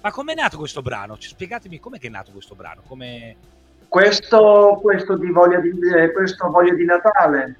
[0.00, 1.16] Ma com'è nato questo brano?
[1.18, 2.80] Spiegatemi com'è che è nato questo brano?
[2.88, 3.36] Come...
[3.94, 7.54] Questo, questo, di voglia di, eh, questo voglia di Natale,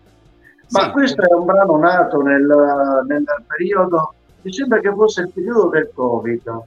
[0.70, 0.90] ma Sì.
[0.90, 5.92] questo è un brano nato nel, nel periodo, mi sembra che fosse il periodo del
[5.94, 6.62] Covid,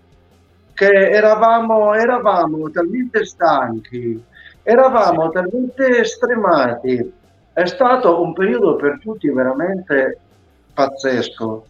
[0.73, 4.23] che eravamo, eravamo talmente stanchi,
[4.63, 7.13] eravamo talmente stremati,
[7.51, 10.17] è stato un periodo per tutti veramente
[10.73, 11.65] pazzesco,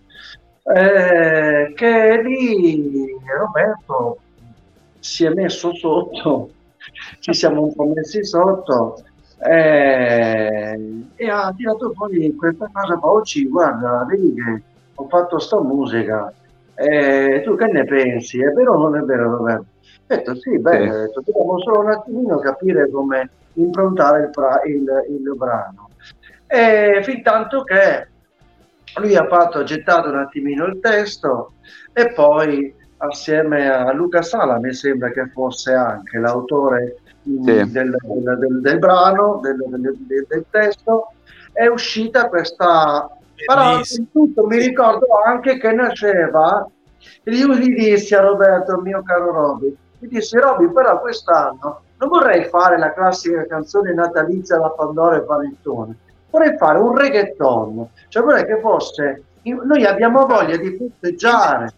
[0.75, 3.07] eh, che lì
[3.39, 4.19] Roberto
[4.99, 6.51] si è messo sotto,
[7.19, 9.01] ci siamo un po' messi sotto
[9.39, 10.79] eh,
[11.15, 14.61] e ha tirato fuori questa cosa, oggi guarda, vedi che
[14.95, 16.33] ho fatto sta musica,
[16.75, 18.41] eh, tu che ne pensi?
[18.41, 19.65] È vero o non è vero Roberto?
[20.09, 20.89] Ho detto sì, beh, Sì.
[20.89, 25.89] detto, dobbiamo solo un attimino capire come improntare il, bra- il- il brano.
[26.47, 28.07] E fin tanto che
[28.99, 31.51] lui ha fatto, ha gettato un attimino il testo
[31.93, 37.43] e poi assieme a Luca Sala mi sembra che fosse anche l'autore mh, Sì.
[37.43, 41.11] del, del- del- del brano, del, del- del- del testo,
[41.51, 43.09] è uscita questa...
[43.45, 43.79] Però
[44.11, 46.67] tutto mi ricordo anche che nasceva,
[47.25, 52.45] io gli dissi a Roberto, mio caro Roby, gli dissi Roby, però quest'anno non vorrei
[52.45, 55.95] fare la classica canzone natalizia da Pandora e Panettone,
[56.31, 61.73] vorrei fare un reggaeton, cioè vorrei che fosse, noi abbiamo voglia di festeggiare,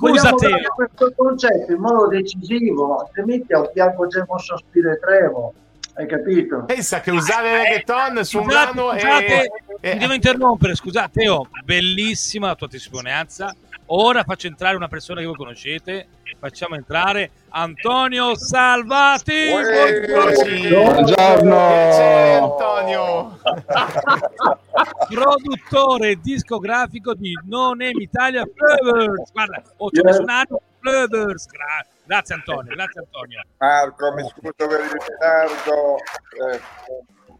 [0.00, 0.48] vogliamo te.
[0.48, 5.52] dare questo concetto in modo decisivo, altrimenti a un fianco c'è un sospiro e trevo,
[5.94, 6.64] hai capito?
[6.64, 9.50] Pensa che usare il reggaeton su un brano scusate,
[9.80, 9.92] è...
[9.92, 13.54] mi devo interrompere, scusate, Teo, bellissima la tua testimonianza.
[13.92, 16.06] Ora faccio entrare una persona che voi conoscete.
[16.38, 19.48] Facciamo entrare Antonio Salvati.
[19.50, 21.66] Buongiorno.
[21.66, 23.40] Piacere, Antonio.
[25.10, 29.32] produttore discografico di Non Em Italia Flowers.
[29.32, 31.46] Guarda, oh, ho messo un anno Flowers.
[31.46, 33.42] Gra- grazie Antonio, grazie Antonio.
[33.58, 36.60] Marco, mi scuso per il ritardo, eh,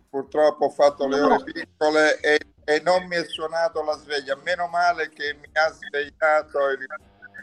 [0.08, 4.38] purtroppo ho fatto le ore piccole e, e non mi è suonato la sveglia.
[4.44, 6.86] Meno male che mi ha svegliato il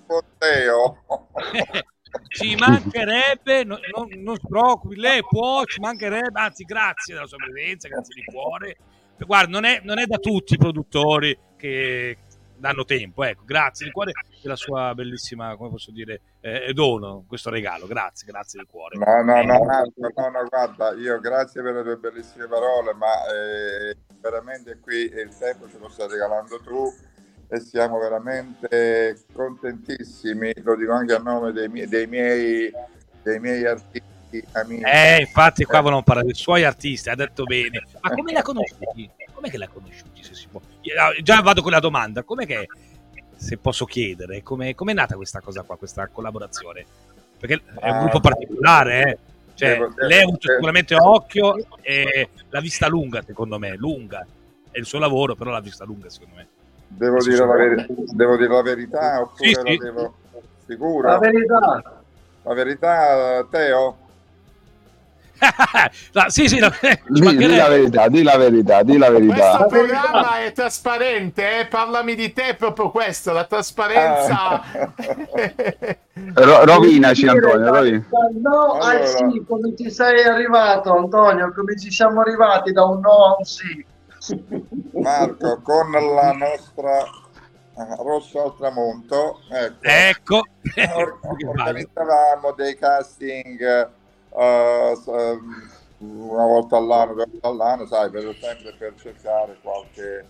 [0.07, 1.03] corteo.
[2.29, 7.37] Ci mancherebbe, no- no- non si preoccupi, lei può, ci mancherebbe, anzi grazie della sua
[7.37, 8.77] presenza, grazie di cuore.
[9.17, 12.17] Guarda, non è, non è da tutti i produttori che
[12.57, 17.49] danno tempo, ecco, grazie di cuore della sua bellissima, come posso dire, eh, dono, questo
[17.49, 18.97] regalo, grazie, grazie di cuore.
[18.97, 23.13] No, no, no, Marco, no, no, guarda, io grazie per le tue bellissime parole, ma
[23.31, 26.93] eh, veramente qui il tempo ce lo stai regalando tu
[27.49, 32.71] e siamo veramente contentissimi, lo dico anche a nome dei, miei- dei miei,
[33.23, 34.83] dei miei artisti amici.
[34.83, 37.83] Eh, infatti qua volevamo parlare dei suoi artisti, ha detto bene.
[38.01, 39.09] Ma come l'ha conosciuti?
[39.37, 40.23] Come che l'ha conosciuti?
[40.23, 40.59] Se si può?
[40.81, 42.67] Io- Già vado con la domanda, come che,
[43.35, 46.85] se posso chiedere, come è nata questa cosa qua, questa collaborazione?
[47.39, 49.17] perché è un Ah, gruppo particolare, eh.
[49.53, 54.25] Cioè, devo- lei ha avuto devo- sicuramente occhio e la vista lunga, secondo me, lunga.
[54.71, 56.47] È il suo lavoro, però la vista lunga, secondo me.
[56.87, 59.77] Devo dire, la veri- devo dire la verità oppure Sì, la sì.
[59.77, 60.15] devo...
[60.65, 61.09] Sicuro?
[61.09, 62.01] La verità.
[62.41, 63.97] La verità, Teo?
[66.13, 69.27] No, sì, sì, no, ci Di, di la verità, di la verità, di la Questo
[69.27, 69.65] verità.
[69.65, 71.65] programma è trasparente, eh?
[71.67, 74.61] parlami di te, è proprio questo, la trasparenza.
[74.61, 74.93] Ah.
[76.33, 78.05] Ro- rovinaci Antonio, rovina.
[78.41, 79.05] no al Allora.
[79.05, 83.45] sì, come ci sei arrivato Antonio, come ci siamo arrivati da un no a un
[83.45, 83.85] sì.
[84.93, 90.41] Marco, con la nostra eh, Rosso al tramonto, ecco, Ecco.
[90.95, 93.89] or- organizzavamo dei casting
[94.37, 95.69] eh, ehm,
[95.99, 100.27] una volta all'anno, due volte all'anno, sai, per sempre per cercare qualche,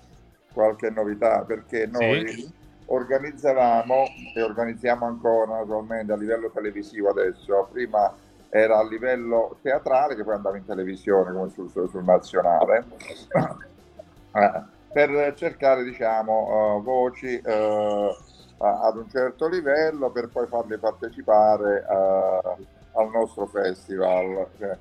[0.52, 2.52] qualche novità, perché noi Sì.
[2.86, 8.15] organizzavamo e organizziamo ancora naturalmente a livello televisivo adesso, prima
[8.50, 12.86] era a livello teatrale che poi andava in televisione come sul, sul- nazionale
[14.32, 21.86] eh, per cercare diciamo eh, voci a- ad un certo livello per poi farle partecipare
[22.98, 24.78] al nostro festival Cioè,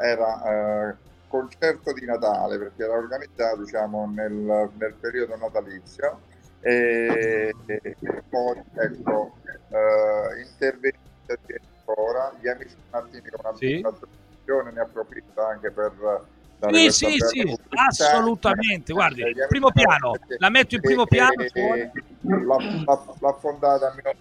[0.00, 0.94] era eh,
[1.28, 6.20] concerto di Natale perché era organizzato diciamo nel, nel periodo natalizio
[6.60, 9.36] e, e poi ecco
[9.68, 10.98] eh, intervenire
[11.86, 13.80] ancora gli amici Martini con una Sì.
[14.72, 15.92] ne approfitto anche per
[16.70, 18.92] Sì, sì, sì, assolutamente.
[18.92, 21.32] Guardi, primo piano, la metto in primo piano.
[22.22, 24.14] l'ha, l'ha- l'ha fondata mio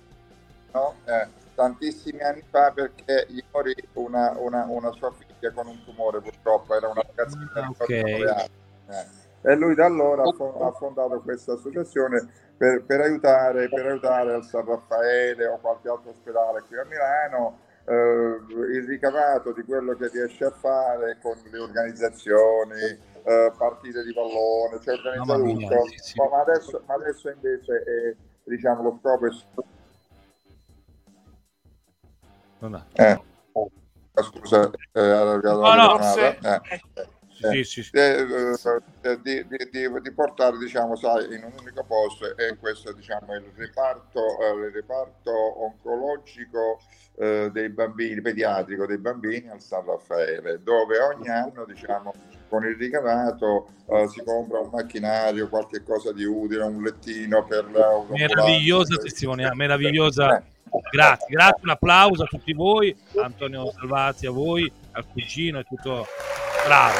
[0.74, 0.95] no?
[1.06, 6.20] Eh, tantissimi anni fa perché gli morì una, una, una sua figlia con un tumore
[6.22, 7.88] purtroppo era una ragazzina Ah, di ok.
[7.88, 8.50] 19 anni
[8.89, 9.52] eh.
[9.52, 14.34] e lui da allora ha fo- ha fondato questa associazione per, per aiutare, per aiutare
[14.34, 18.39] al San Raffaele o qualche altro ospedale qui a Milano eh,
[18.74, 24.80] il ricavato di quello che riesce a fare con le organizzazioni eh, partite di pallone
[24.82, 29.30] cioè organizza tutto ma adesso, ma adesso invece è, diciamo lo scopo è
[32.67, 35.39] Non ha- eh, scusa eh, No, no,
[35.97, 36.62] telefonata.
[36.62, 36.82] Eh,
[37.51, 37.89] Sì, sì, sì.
[37.97, 38.25] eh,
[39.01, 43.34] eh, di, di- di- di portare diciamo sai in un unico posto e questo diciamo
[43.34, 45.32] è il reparto eh, il reparto
[45.65, 46.80] oncologico
[47.17, 52.13] eh, dei bambini pediatrico dei bambini al San Raffaele dove ogni anno diciamo
[52.47, 57.69] con il ricavato eh, si compra un macchinario qualche cosa di utile un lettino per
[57.69, 60.38] la- Meravigliosa testimonianza, meravigliosa.
[60.38, 60.43] Eh,
[60.91, 66.08] Grazie, grazie, un applauso a tutti voi, Antonio Salvati, a voi, al cugino e tutto
[66.65, 67.00] bravo.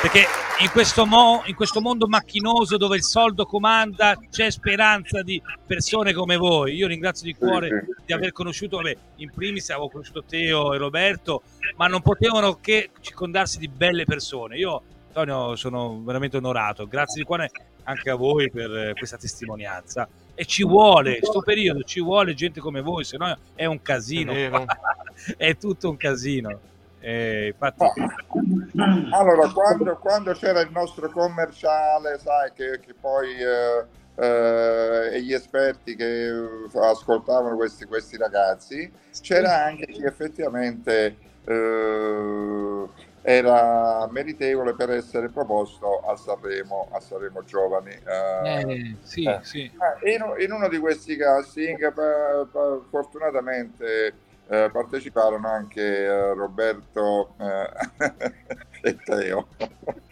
[0.00, 0.26] Perché
[0.60, 6.12] in questo, mo- in questo mondo macchinoso dove il soldo comanda c'è speranza di persone
[6.12, 6.74] come voi.
[6.74, 11.42] Io ringrazio di cuore di aver conosciuto, vabbè, in primis avevo conosciuto Teo e Roberto,
[11.76, 14.56] ma non potevano che circondarsi di belle persone.
[14.56, 16.86] Io, Antonio, sono veramente onorato.
[16.86, 17.50] Grazie di cuore
[17.84, 20.08] anche a voi per eh, questa testimonianza.
[20.36, 24.32] E ci vuole, questo periodo ci vuole gente come voi, se no è un casino.
[24.32, 24.50] È
[25.36, 26.58] è tutto un casino.
[27.00, 27.84] Eh, infatti,
[29.12, 33.84] Allora, quando, quando c'era il nostro commerciale, sai, che, che poi eh,
[34.16, 36.30] eh, e gli esperti che
[36.72, 42.84] ascoltavano questi, questi ragazzi, c'era anche chi effettivamente eh,
[43.26, 47.90] era meritevole per essere proposto a Sanremo, a Sanremo Giovani.
[47.90, 49.38] eh, eh, sì, eh.
[49.40, 49.62] sì.
[49.62, 54.12] eh, in, in uno di questi casting, pa- pa- fortunatamente
[54.46, 57.70] eh, parteciparono anche eh, Roberto eh,
[58.82, 59.48] e Teo.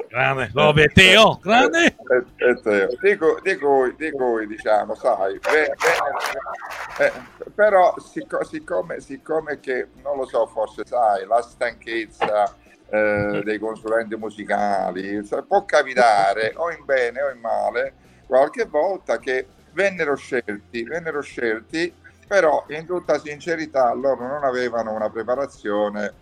[0.08, 1.84] Grande, Robe, Teo, grande.
[1.84, 2.88] E, e Teo.
[2.98, 7.12] Di, cui, di cui- di cui, diciamo, sai, eh,
[7.54, 12.56] però sicco- siccome, siccome che, non lo so, forse sai, la stanchezza
[12.92, 17.94] eh, dei consulenti musicali, sa- può capitare o in bene o in male,
[18.26, 21.94] qualche volta che vennero scelti, vennero scelti,
[22.28, 26.12] però in tutta sincerità loro non avevano una preparazione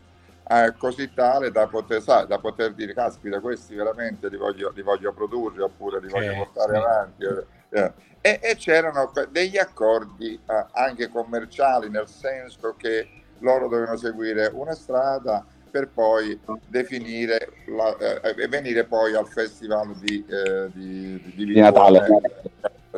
[0.47, 4.83] eh, così tale da poter, sai, da poter dire, caspita, questi veramente li voglio, li
[4.83, 6.79] voglio produrre oppure li voglio portare sì.
[6.79, 7.25] avanti.
[7.25, 7.93] eh, eh.
[8.21, 10.39] E, e c'erano degli accordi
[10.73, 18.43] anche commerciali, nel senso che loro dovevano seguire una strada per poi definire la- eh,
[18.43, 22.07] e venire poi al festival di, eh, di, di, Di Natale.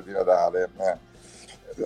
[0.03, 1.11] Di Natale, eh.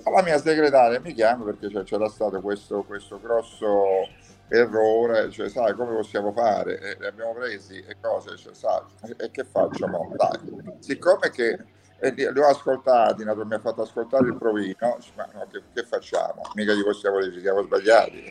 [0.03, 4.07] La mia segretaria mi chiama perché c'è- c'era stato questo, questo grosso
[4.49, 6.79] errore, cioè sai come possiamo fare?
[6.79, 8.81] E li abbiamo presi e cose, cioè, sai,
[9.17, 10.13] e che facciamo?
[10.15, 11.57] Dai, siccome che
[11.99, 16.41] li, ho ascoltati, mi ha fatto ascoltare il provino, ma no, che, che, facciamo?
[16.53, 18.23] Mica gli possiamo dire ci siamo sbagliati.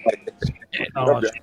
[0.69, 1.37] Eh, no, dobbiamo,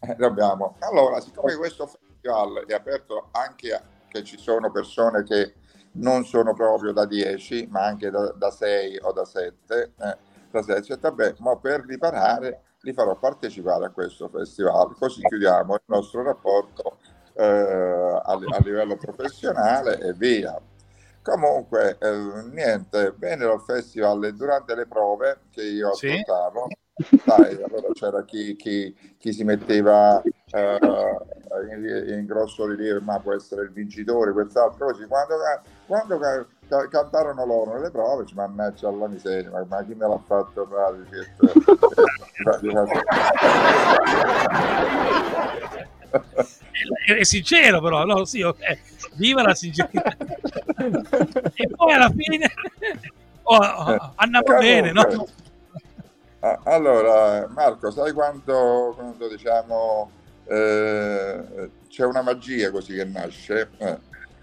[0.00, 0.76] eh, dobbiamo.
[0.80, 5.54] Allora, siccome questo festival è aperto anche a che ci sono persone che
[5.92, 10.16] non sono proprio da 10, ma anche da, da 6 o da 7, eh,
[10.50, 15.82] da 7, vabbè, ma per riparare li farò partecipare a questo festival, così chiudiamo il
[15.86, 16.98] nostro rapporto
[17.34, 20.60] eh, a, a, livello professionale e via.
[21.30, 26.08] Comunque, eh, niente, vennero al festival e durante le prove che io sì?
[26.08, 26.66] ascoltavo,
[27.24, 30.78] sai, allora c'era chi, chi, chi si metteva eh,
[31.70, 35.06] in, in, grosso rilievo, ma può essere il vincitore, quest'altro così.
[35.06, 35.36] Quando,
[35.86, 40.18] quando ca- cantarono loro nelle prove, ci mannaggia alla miseria, ma, ma chi me l'ha
[40.26, 41.06] fatto fare?
[47.06, 48.24] È sincero però, no?
[48.24, 48.78] Sì, okay.
[49.14, 50.16] viva la sincerità.
[51.54, 52.52] e poi alla fine
[53.42, 55.28] oh, oh, andiamo bene, no?
[56.64, 60.10] Allora, Marco, sai quando, quando diciamo
[60.46, 63.70] eh, c'è una magia così che nasce?
[63.76, 63.98] Eh,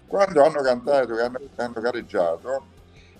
[0.06, 2.66] quando hanno cantato, hanno, hanno gareggiato,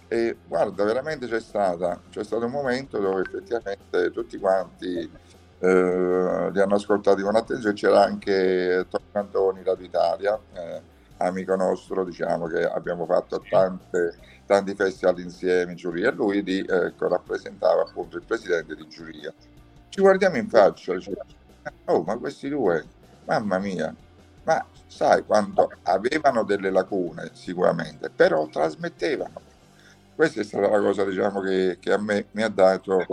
[0.08, 5.10] e guarda, veramente c'è stata, c'è stato un momento dove effettivamente tutti quanti
[5.60, 10.82] eh, li hanno ascoltati con attenzione, c'era anche Tom Cantoni, Radio Italia, eh,
[11.18, 14.16] amico nostro, diciamo che abbiamo fatto tante,
[14.46, 19.32] tanti festival insieme in giuria, lui di, ecco, rappresentava appunto il presidente di giuria.
[19.88, 21.16] Ci guardiamo in faccia, diciamo,
[21.86, 22.84] oh ma questi due,
[23.24, 23.94] mamma mia,
[24.44, 29.40] ma sai quando avevano delle lacune sicuramente, però trasmettevano.
[30.14, 33.04] Questa è stata la cosa diciamo, che, che a me mi ha dato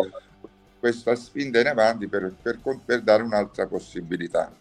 [0.86, 4.52] questa spinta in avanti per, per, per dare un'altra possibilità.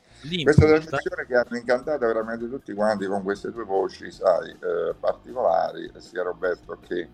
[0.43, 5.93] Questa trasmissione che hanno incantato veramente tutti quanti con queste due voci, sai, eh, particolari,
[5.99, 7.09] sia Roberto che,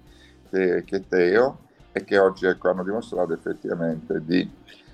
[0.48, 1.58] che, che, Teo,
[1.90, 4.48] e che oggi ecco, hanno dimostrato effettivamente di,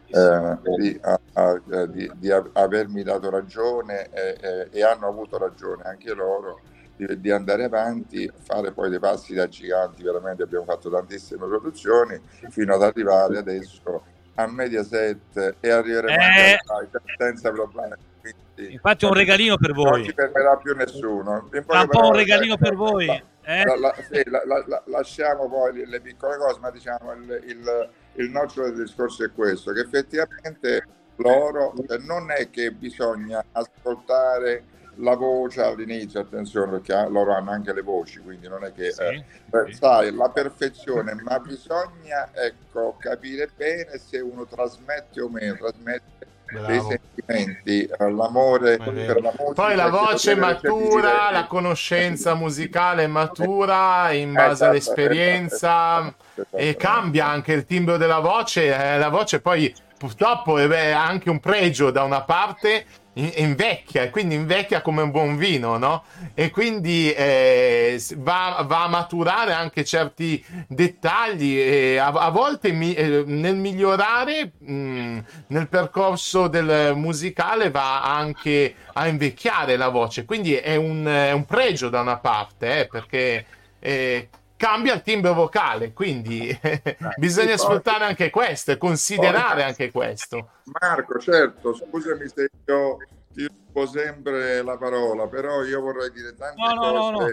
[0.07, 6.15] eh, di, a, a, di, di, avermi dato ragione e, e hanno avuto ragione anche
[6.15, 6.61] loro
[6.97, 12.21] di, di, andare avanti, fare poi dei passi da giganti, veramente abbiamo fatto tantissime produzioni
[12.49, 14.03] fino ad arrivare adesso
[14.35, 17.95] a Mediaset e arriveremo eh, anche senza problemi.
[18.21, 19.91] Quindi, Infatti un regalino per voi.
[19.91, 21.49] Non ci fermerà più nessuno.
[21.53, 23.09] Un po' un regalino per voi.
[23.49, 23.65] Eh?
[23.65, 28.31] La, la, sì, la, lasciamo poi le, le, piccole cose, ma diciamo il, il, il
[28.31, 30.85] nocciolo del discorso è questo, che effettivamente
[31.17, 34.65] loro non è che bisogna ascoltare
[34.97, 39.03] la voce all'inizio, attenzione perché loro hanno anche le voci, quindi non è che sì,
[39.03, 39.25] eh,
[39.67, 39.73] sì.
[39.75, 46.67] sai la perfezione, ma bisogna ecco, capire bene se uno trasmette o meno, trasmette Bravo.
[46.67, 49.53] dei sentimenti, eh, l'amore per la musica.
[49.55, 57.27] Poi la voce matura, la conoscenza musicale matura in base esatto, all'esperienza esatto, e cambia
[57.27, 58.75] anche il timbro della voce.
[58.75, 64.83] Eh, la voce poi purtroppo è anche un pregio da una parte invecchia, quindi invecchia
[64.83, 66.05] come un buon vino, no?
[66.35, 72.93] E quindi eh, va, va, a maturare anche certi dettagli e a, a volte mi,
[72.95, 80.25] eh, nel migliorare mh, mm, nel percorso del musicale va anche a invecchiare la voce,
[80.27, 83.47] quindi è un, è un pregio da una parte, eh, perché
[83.79, 90.51] eh, cambia il timbro vocale, quindi eh, bisogna sfruttare anche questo e considerare anche questo.
[90.81, 92.97] Marco, certo, scusami se io
[93.33, 96.93] ti rubo sempre la parola, però io vorrei dire tante no, cose.
[96.93, 97.27] No, no,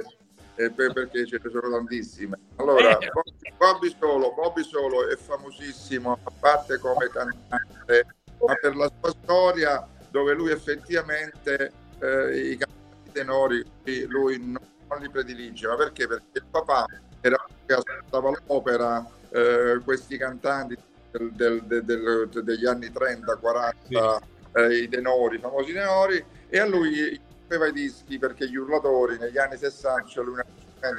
[0.55, 2.37] eh, perché ce ne sono tantissime.
[2.57, 3.09] Allora, eh.
[3.57, 8.05] Bobby Solo, Bobby Solo è famosissimo, a parte come cantante,
[8.45, 13.63] ma per la sua storia dove lui effettivamente eh, i cantanti tenori
[14.07, 16.07] lui non, non li predilige, ma perché?
[16.07, 16.85] Perché il papà
[17.29, 20.77] che ascoltava l'opera, eh, questi cantanti
[21.11, 24.59] del, del, del, degli anni 30, 40, sì.
[24.59, 29.17] eh, i tenori, i famosi tenori, e a lui aveva i dischi perché gli urlatori
[29.17, 30.41] negli anni 60, cioè lui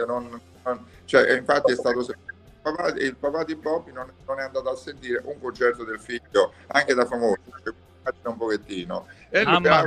[0.07, 4.77] non, non, cioè, infatti è stato il papà, di Bobby non, non, è andato a
[4.77, 7.75] sentire un concerto del figlio, anche da famoso, cioè,
[8.23, 9.07] un pochettino.
[9.29, 9.85] E lui ha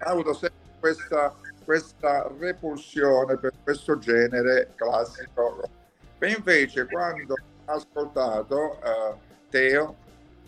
[0.00, 1.34] avuto sempre questa
[1.70, 5.62] questa repulsione per questo genere classico.
[6.18, 9.16] E invece quando ha ascoltato uh,
[9.48, 9.94] Teo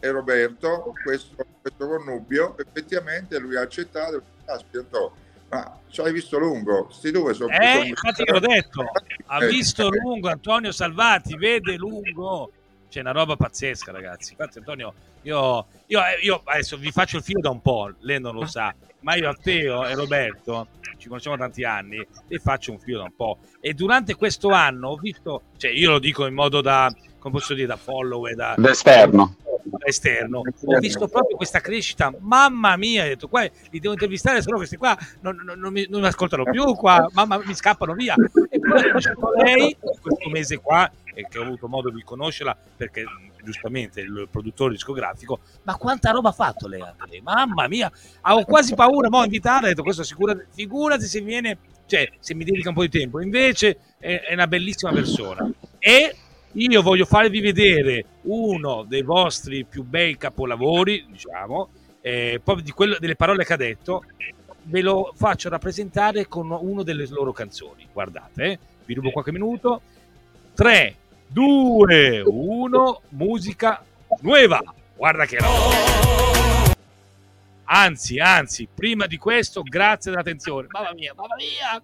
[0.00, 4.20] e Roberto, questo, questo connubio, effettivamente lui ha accettato
[4.58, 5.14] spiegato
[5.50, 6.88] ma ci hai visto lungo?
[6.90, 8.84] Sti due sono eh, infatti l'ho detto,
[9.26, 12.50] ha visto lungo Antonio Salvati, vede lungo.
[12.92, 14.32] C'è una roba pazzesca, ragazzi.
[14.32, 18.34] Infatti, Antonio, io, io, io adesso vi faccio il filo da un po', lei non
[18.34, 20.66] lo sa, ma io a Teo e Roberto
[20.98, 23.38] ci conosciamo tanti anni e faccio un filo da un po'.
[23.62, 27.54] E durante questo anno ho visto, cioè io lo dico in modo da, come posso
[27.54, 29.36] dire, da follower, da, D'esterno.
[29.64, 34.42] da esterno, ho visto proprio questa crescita, mamma mia, ho detto qua li devo intervistare,
[34.42, 37.94] solo questi qua non, non- non mi, non mi ascoltano più, qua, mamma mi scappano
[37.94, 38.14] via.
[38.50, 43.04] E poi ho lei questo mese qua, e che ho avuto modo di conoscerla perché
[43.42, 47.20] giustamente il produttore discografico, ma quanta roba ha fatto lei anche lei?
[47.20, 47.90] Mamma mia,
[48.22, 52.44] avevo quasi paura, mo' invitarla, ho detto questo sicura, figurati se viene, cioè se mi
[52.44, 55.50] dedica un po' di tempo, invece è, è una bellissima persona.
[55.78, 56.16] E
[56.52, 62.96] io voglio farvi vedere uno dei vostri più bei capolavori, diciamo, eh, proprio di quello,
[62.98, 64.04] delle parole che ha detto,
[64.64, 67.88] ve lo faccio rappresentare con una delle loro canzoni.
[67.92, 69.80] Guardate, eh, vi rubo qualche minuto.
[70.54, 70.96] 3,
[71.32, 73.82] 2, 1, musica
[74.20, 74.62] nuova.
[74.94, 76.00] Guarda che roba.
[77.64, 80.66] Anzi, anzi, prima di questo, grazie dell'attenzione.
[80.70, 81.82] Mamma mia, mamma mia.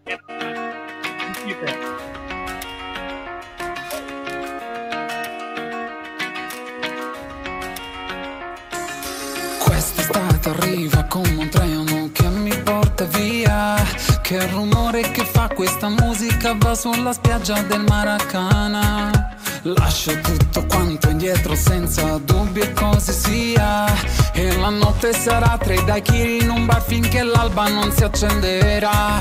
[9.64, 13.76] Quest'estate arriva come un treno che mi porta via
[14.22, 19.17] Che rumore che fa questa musica va sulla spiaggia del Maracana
[19.62, 23.86] Lascio tutto quanto indietro senza dubbio e così sia.
[24.32, 29.20] E la notte sarà tra i daiquiri in un bar finché l'alba non si accenderà.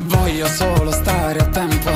[0.00, 1.90] Voglio solo stare a tempo.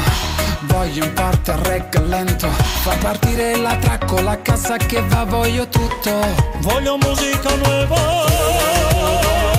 [0.67, 2.49] Voglio un parte a regga lento.
[2.83, 6.11] Fa partire la tracco, la cassa che va, voglio tutto.
[6.59, 8.27] Voglio musica nuova,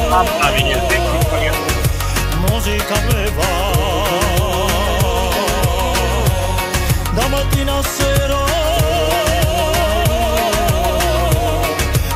[0.07, 0.81] Mamma mia,
[2.47, 3.78] musica nuova.
[7.19, 8.43] Da mattina a sera,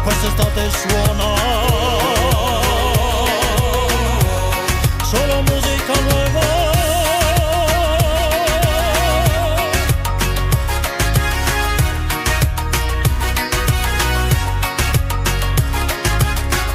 [0.01, 1.30] quest'estate suona.
[5.04, 6.45] Solo musica nuova.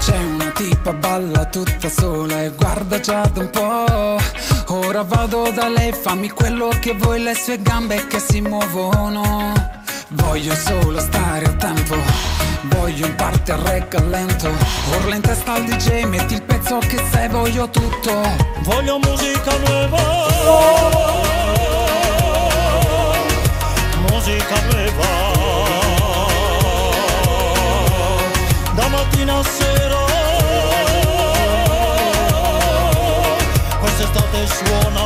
[0.00, 4.37] C'è una tipa balla tutta sola e guarda già da un po'.
[4.70, 9.54] Ora vado da lei, fammi quello che vuoi, le sue gambe che si muovono.
[10.08, 11.96] Voglio solo stare a tempo,
[12.64, 14.50] voglio un parte a regga lento.
[14.90, 18.12] Urla in testa al DJ, metti il pezzo che sai, voglio tutto.
[18.64, 20.26] Voglio musica nuova.
[24.10, 25.06] Musica nuova.
[28.74, 29.87] Da mattina a sera.
[34.58, 35.04] Suona.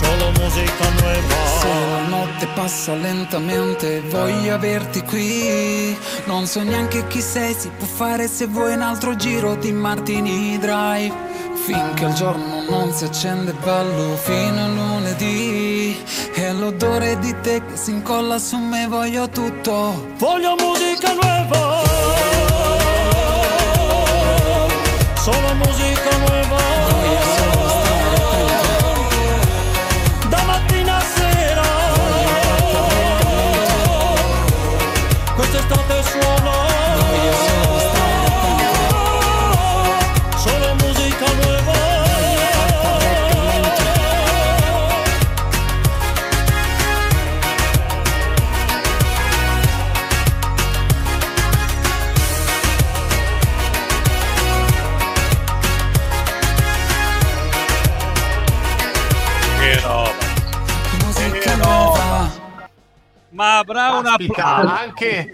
[0.00, 1.38] Solo musica nuova.
[1.60, 5.96] Se la notte passa lentamente, voglio averti qui.
[6.24, 10.58] Non so neanche chi sei, si può fare se vuoi un altro giro di Martini
[10.58, 11.28] Drive.
[11.64, 16.02] Finché il giorno non si accende ballo fino a lunedì.
[16.34, 20.08] E l'odore di te che si incolla su me, voglio tutto.
[20.16, 22.79] Voglio musica nuova.
[25.30, 26.79] Solo musica nuova.
[63.40, 65.32] Ma bravo una Caspita, anche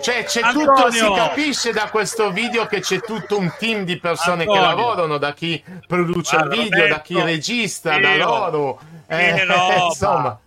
[0.00, 0.72] cioè c'è Antonio.
[0.74, 4.60] tutto, si capisce da questo video che c'è tutto un team di persone Antonio.
[4.62, 8.80] che lavorano, da chi produce Guarda, il video, da chi Roberto, regista, da Teo, loro.
[9.06, 9.44] Eh,
[9.84, 10.38] insomma,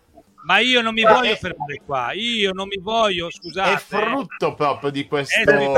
[0.46, 2.12] Ma io non mi Ma voglio è- fermare qua.
[2.14, 3.74] Io non mi voglio, scusate.
[3.74, 5.40] è frutto proprio di questo.
[5.40, 5.70] Eh, È sì,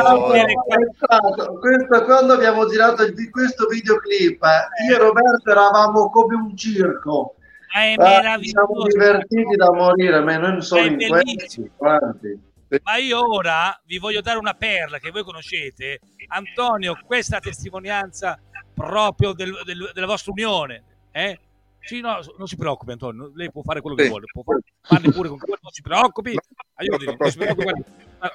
[0.95, 6.35] stato- questo, quando abbiamo girato il- di questo videoclip, eh, io e Roberto eravamo come
[6.35, 7.33] un circo.
[7.73, 12.39] Ma è ci siamo divertiti da morire, ma non solo È in questi, quanti.
[12.83, 15.99] Ma io ora vi voglio dare una perla che voi conoscete.
[16.27, 18.39] Antonio, questa testimonianza
[18.73, 20.83] proprio del- del- della vostra unione.
[21.11, 21.39] Eh?
[21.79, 24.09] Sì, no, non si preoccupi Antonio, lei può fare quello che Sì.
[24.09, 24.43] vuole, può
[24.87, 26.37] parli pure con quello, non si preoccupi.
[26.75, 27.83] Aiuti, non si preoccupi.
[28.19, 28.31] Ah,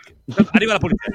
[0.52, 1.12] Arriva la polizia,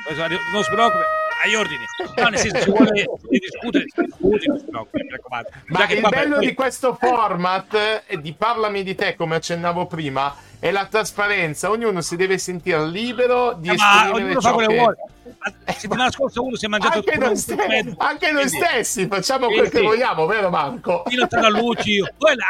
[0.54, 1.04] non si preoccupi.
[1.44, 1.84] Agli ordini.
[2.16, 5.50] No, nel senso, ci vuole di discutere, si discute, non si preoccupi, mi raccomando.
[5.68, 9.86] Ma che il qua- bello poi- di questo format di parlami di te, come accennavo
[9.88, 11.70] prima, è la trasparenza.
[11.70, 14.96] Ognuno si deve sentire libero di Eh, ma esprimere ognuno fa quello che vuole.
[15.66, 19.70] La settimana scorsa uno si è mangiato Anche noi, ste- anche noi stessi facciamo quel
[19.70, 21.04] che vogliamo, vero Marco?
[21.06, 22.02] Fino a Luci.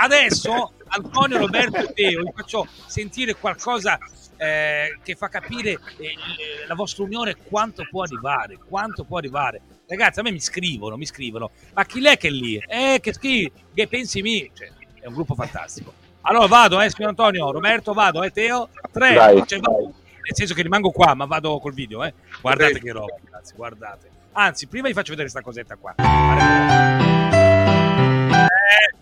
[0.01, 3.97] Adesso Antonio, Roberto e Teo vi faccio sentire qualcosa
[4.38, 6.15] eh, che fa capire eh,
[6.67, 9.61] la vostra unione quanto può arrivare, quanto può arrivare.
[9.88, 12.57] Ragazzi, a me mi scrivono, mi scrivono, ma chi l'è che è lì?
[12.57, 13.51] Eh, che scrivi?
[13.73, 14.49] Che pensi mi?
[14.53, 14.69] Cioè,
[14.99, 15.93] è un gruppo fantastico.
[16.21, 19.93] Allora vado, eh, signor Antonio, Roberto, vado, eh, Teo, tre, Dai, cioè, vado.
[20.21, 22.13] nel senso che rimango qua, ma vado col video, eh.
[22.41, 24.09] Guardate che roba, ragazzi, guardate.
[24.33, 25.95] Anzi, prima vi faccio vedere questa cosetta qua.
[28.35, 28.95] Eh,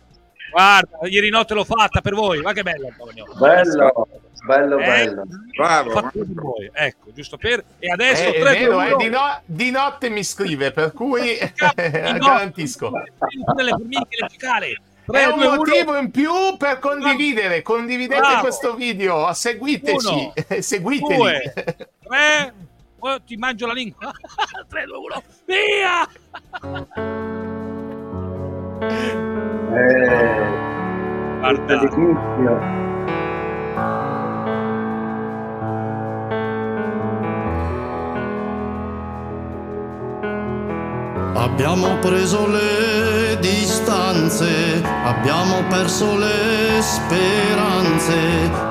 [0.55, 3.25] guarda, ieri notte l'ho fatta per voi, ma che bella Antonio.
[3.37, 4.07] Bello,
[4.45, 5.23] bello, Eh, bello.
[5.57, 5.89] Bravo.
[5.89, 7.63] L'ho fatto per voi, ecco, giusto per...
[7.79, 8.97] E adesso Eh, è 3, vero, 2, eh, 1.
[8.97, 11.37] di, no- di notte mi scrive, per cui
[11.75, 12.91] garantisco.
[13.55, 14.67] Delle formiche, le cicale.
[14.71, 15.55] È 3, un 2, 1.
[15.57, 17.61] motivo in più per condividere.
[17.61, 18.41] Condividete Bravo.
[18.41, 21.15] questo video, seguiteci, Uno, seguiteli.
[21.17, 21.53] Due,
[22.07, 22.53] tre,
[22.99, 24.11] oh, ti mangio la lingua.
[24.69, 27.34] 3, 2, 1, via!
[28.81, 30.35] Eh,
[31.39, 31.79] Guarda.
[41.35, 48.15] Abbiamo preso le distanze, abbiamo perso le speranze.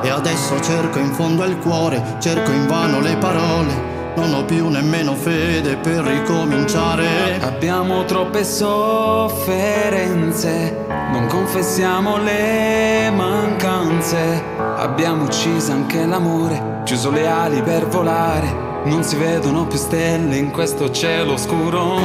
[0.02, 3.72] E adesso cerco in fondo al cuore, cerco invano le parole,
[4.16, 7.40] non ho più nemmeno fede per ricominciare.
[7.40, 9.96] Abbiamo troppe sofferenze,
[11.10, 14.42] non confessiamo le mancanze.
[14.76, 18.62] Abbiamo ucciso anche l'amore, chiuso le ali per volare.
[18.84, 21.98] Non si vedono più stelle in questo cielo scuro.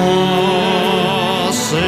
[1.52, 1.82] Se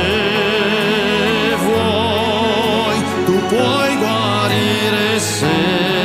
[1.64, 6.01] vuoi, tu puoi guarire se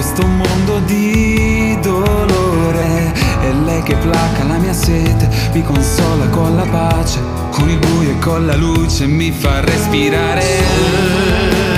[0.00, 3.12] questo mondo di dolore.
[3.42, 7.20] È lei che placa la mia sete, mi consola con la pace,
[7.50, 11.69] con il buio e con la luce mi fa respirare.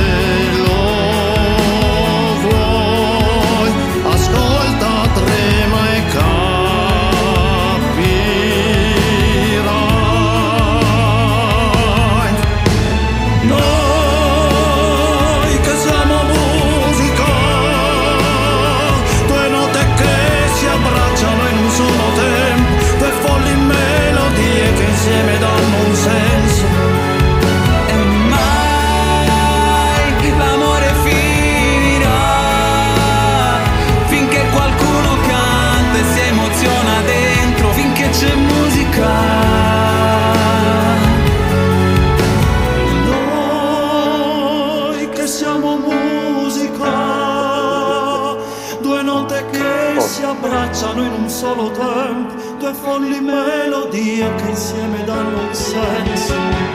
[52.75, 56.72] Folli melodie che insieme danno un senso.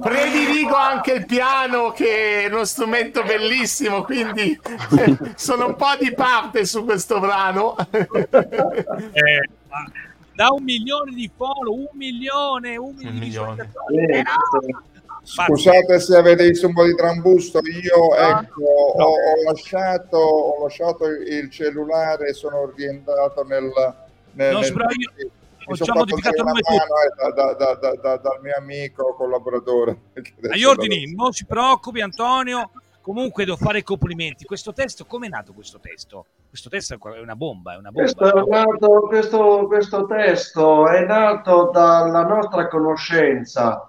[0.00, 4.58] Prediligo anche il piano che è uno strumento bellissimo, quindi
[5.36, 7.76] sono un po' di parte su questo brano.
[9.12, 9.48] Eh,
[10.34, 13.70] da un milione di follow, un milione, un milione, Un di milione.
[15.22, 15.42] sì.
[15.42, 20.62] Scusate se avete visto un po' di trambusto, io Ah, ecco, ho, ho lasciato, ho
[20.64, 23.70] lasciato il cellulare e sono rientrato nel...
[24.32, 25.30] nel, Non nel- mi
[25.66, 26.76] ho già modificato il nome tutto.
[26.76, 29.98] mano, da- da- da- da- da- dal mio amico collaboratore.
[30.50, 34.44] Agli ordini, non si preoccupi Antonio, comunque devo fare i complimenti.
[34.44, 36.26] Questo testo, come è nato questo testo?
[36.48, 38.02] Questo testo è una bomba, è una bomba.
[38.02, 43.88] Questo, è nato, questo, questo testo è nato dalla nostra conoscenza.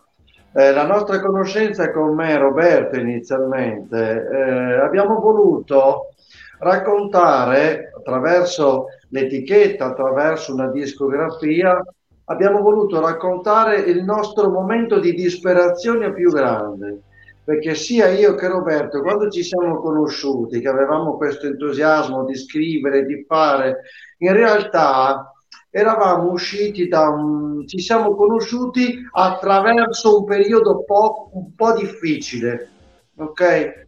[0.57, 3.97] Eh, la nostra conoscenza con me, Roberto, inizialmente,
[4.31, 6.11] eh, abbiamo voluto
[6.59, 11.81] raccontare attraverso l'etichetta, attraverso una discografia,
[12.25, 17.01] abbiamo voluto raccontare il nostro momento di disperazione più grande.
[17.45, 23.05] Perché sia io che Roberto, quando ci siamo conosciuti, che avevamo questo entusiasmo di scrivere,
[23.05, 23.81] di fare,
[24.17, 25.31] in realtà
[25.69, 27.67] eravamo usciti da un...
[27.67, 32.69] ci siamo conosciuti attraverso un periodo po', un po' difficile,
[33.15, 33.84] ok?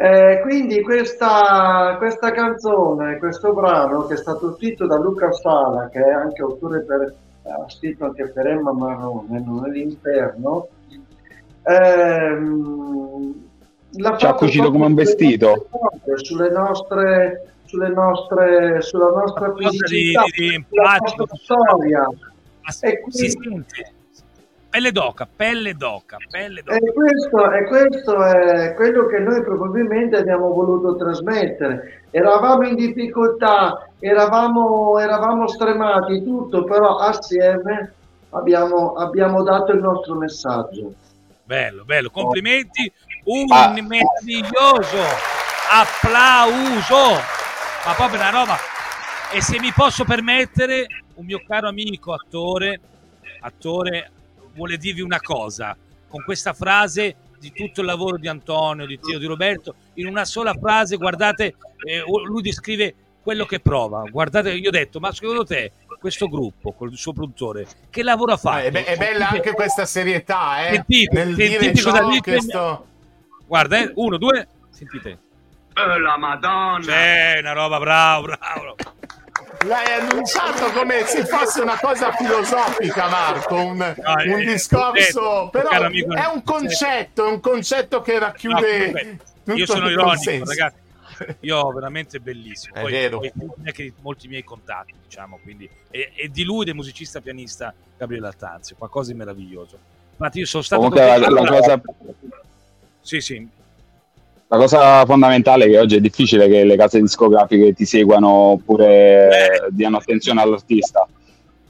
[0.00, 5.98] Eh, quindi questa, questa canzone, questo brano che è stato scritto da Luca Sala, che
[5.98, 10.68] è anche autore per, ha scritto anche per Emma Marrone, non è l'inferno,
[11.64, 13.34] ehm,
[14.18, 15.66] Ci ha cucito come un vestito.
[16.14, 20.14] sulle nostre sulle nostre sulla nostra Qualcosa di- di-
[20.48, 22.08] di sulla nostra storia.
[22.62, 23.92] Ma si- E quindi- si sente.
[24.70, 26.76] Pelle d'oca, pelle d'oca, pelle d'oca.
[26.76, 32.02] E questo, e questo è quello che noi probabilmente abbiamo voluto trasmettere.
[32.10, 37.94] Eravamo in difficoltà, eravamo, eravamo stremati, tutto, però assieme
[38.30, 40.92] abbiamo, abbiamo dato il nostro messaggio.
[41.44, 42.92] Bello, bello, complimenti,
[43.24, 43.70] un Ah.
[43.70, 45.02] meraviglioso
[45.70, 47.14] applauso,
[47.86, 48.56] ma proprio una roba.
[49.32, 52.80] E se mi posso permettere, un mio caro amico attore,
[53.40, 54.10] attore
[54.58, 55.76] vuole dirvi una cosa,
[56.08, 60.24] con questa frase di tutto il lavoro di Antonio, di Tio, di Roberto, in una
[60.24, 61.54] sola frase, guardate,
[61.86, 64.02] eh, lui descrive quello che prova.
[64.10, 68.32] Guardate, io ho detto, ma secondo te questo gruppo, con il suo produttore, che lavoro
[68.32, 68.56] ha fatto?
[68.56, 70.74] Ah, è, be- è bella Sentite- anche questa serietà, eh?
[70.74, 72.86] Sentite, Nel sentite dire cosa dice- che sto...
[73.46, 75.18] Guarda, eh, uno, due, sentite.
[75.74, 76.84] la madonna!
[76.84, 78.74] C'è una roba, bravo, bravo.
[79.66, 85.70] L'hai annunciato come se fosse una cosa filosofica, Marco, un, eh, un discorso, concetto, però
[85.70, 90.44] è un concetto, è un concetto che No, racchiude comunque, tutto io sono il ironico,
[90.44, 90.86] ragazzi.
[91.40, 92.76] Io veramente bellissimo.
[92.76, 93.18] È Poi, vero.
[93.18, 97.20] poi non è che molti miei contatti, diciamo, quindi e, e di lui del musicista
[97.20, 99.78] pianista Gabriele Altanzio, qualcosa di meraviglioso.
[100.12, 101.80] Infatti io sono stato Comunque la, la cosa,
[103.00, 103.48] Sì, sì.
[104.50, 109.28] La cosa fondamentale è che oggi è difficile che le case discografiche ti seguano oppure
[109.28, 109.68] Eh.
[109.70, 111.06] diano attenzione all'artista.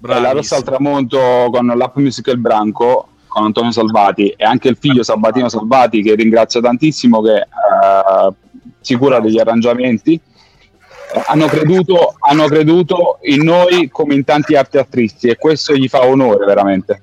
[0.03, 0.31] La.
[0.31, 5.49] Rossa al tramonto con l'App Musical Branco con Antonio Salvati e anche il figlio Sabatino
[5.49, 8.33] Salvati che ringrazio tantissimo che eh,
[8.81, 14.79] si cura degli arrangiamenti eh, hanno creduto, hanno creduto in noi come in tanti altri
[14.79, 17.03] artisti e questo gli fa onore veramente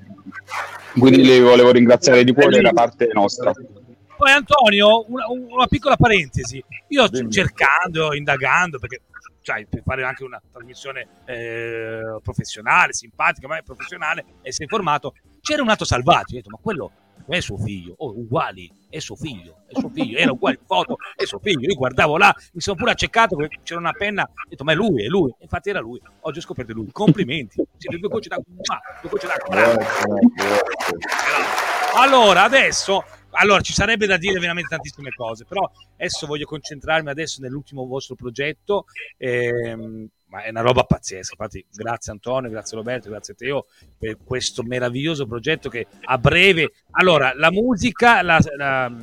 [0.98, 3.52] quindi li volevo ringraziare di cuore da parte nostra
[4.18, 6.64] Poi Antonio, una, una piccola parentesi.
[6.90, 7.32] Io Dimmi.
[7.32, 9.02] cercando, indagando, perché
[9.42, 15.14] sai, per fare anche una trasmissione eh, professionale, simpatica, ma è professionale, e sei informato,
[15.42, 16.34] c'era un altro Salvati.
[16.34, 16.92] Ho detto, ma quello
[17.28, 21.26] è suo figlio, oh, uguali, è suo figlio, è suo figlio, era uguale foto, è
[21.26, 21.68] suo figlio.
[21.68, 24.76] Io guardavo là, mi sono pure accecato perché c'era una penna, ho detto, ma è
[24.76, 25.34] lui, è lui.
[25.40, 26.00] Infatti era lui.
[26.22, 26.90] Oggi ho scoperto lui.
[26.92, 27.64] Complimenti.
[27.78, 28.46] Siete due gocce d'acqua.
[29.02, 29.56] Due gocce d'acqua.
[29.56, 29.80] bravo.
[31.98, 33.04] Allora, adesso,
[33.36, 38.16] allora, ci sarebbe da dire veramente tantissime cose, però adesso voglio concentrarmi adesso nell'ultimo vostro
[38.16, 38.86] progetto,
[39.18, 43.66] ehm, ma è una roba pazzesca, infatti grazie Antonio, grazie Roberto, grazie Teo
[43.98, 48.94] per questo meraviglioso progetto che a breve, allora, la musica, la, la-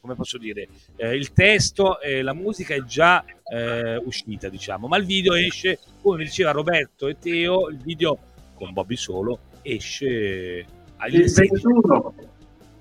[0.00, 3.22] come posso dire, eh, il testo e la musica è già
[3.52, 8.18] eh, uscita, diciamo, ma il video esce, come diceva Roberto e Teo, il video
[8.54, 10.66] con Bobby Solo esce
[11.10, 12.14] Il 21.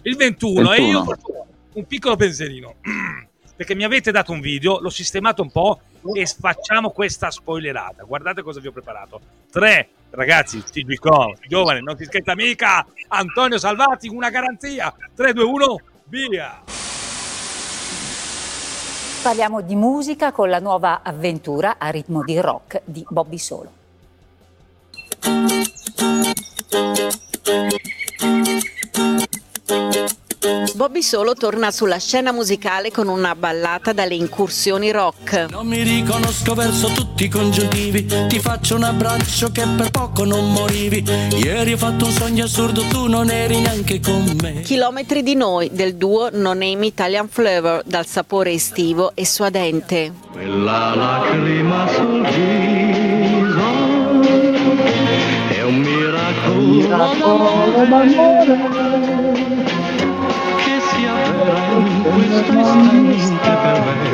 [0.04, 1.04] Il 21, e io 21.
[1.04, 2.76] faccio un piccolo pensierino
[3.56, 5.82] perché mi avete dato un video, l'ho sistemato un po'
[6.14, 8.04] e facciamo questa spoilerata.
[8.04, 9.20] Guardate cosa vi ho preparato.
[9.52, 12.86] Tre ragazzi, TGCom, giovane, non ti scherza mica.
[13.10, 14.94] Antonio Salvati, una garanzia.
[15.16, 16.62] 3, 2, 1, via.
[19.24, 23.72] Parliamo di musica con la nuova avventura a ritmo di rock di Bobby Solo.
[30.76, 35.48] Bobby Solo torna sulla scena musicale con una ballata dalle incursioni rock.
[35.50, 40.52] Non mi riconosco verso tutti i congiuntivi, ti faccio un abbraccio che per poco non
[40.54, 41.04] morivi.
[41.44, 44.62] Ieri ho fatto un sogno assurdo, tu non eri neanche con me.
[44.62, 50.14] Chilometri di noi del duo No Name Italian Flavor dal sapore estivo e suadente.
[50.32, 53.76] Quella lacrima sul viso
[55.50, 57.86] è un miracolo d'amore
[62.40, 63.57] in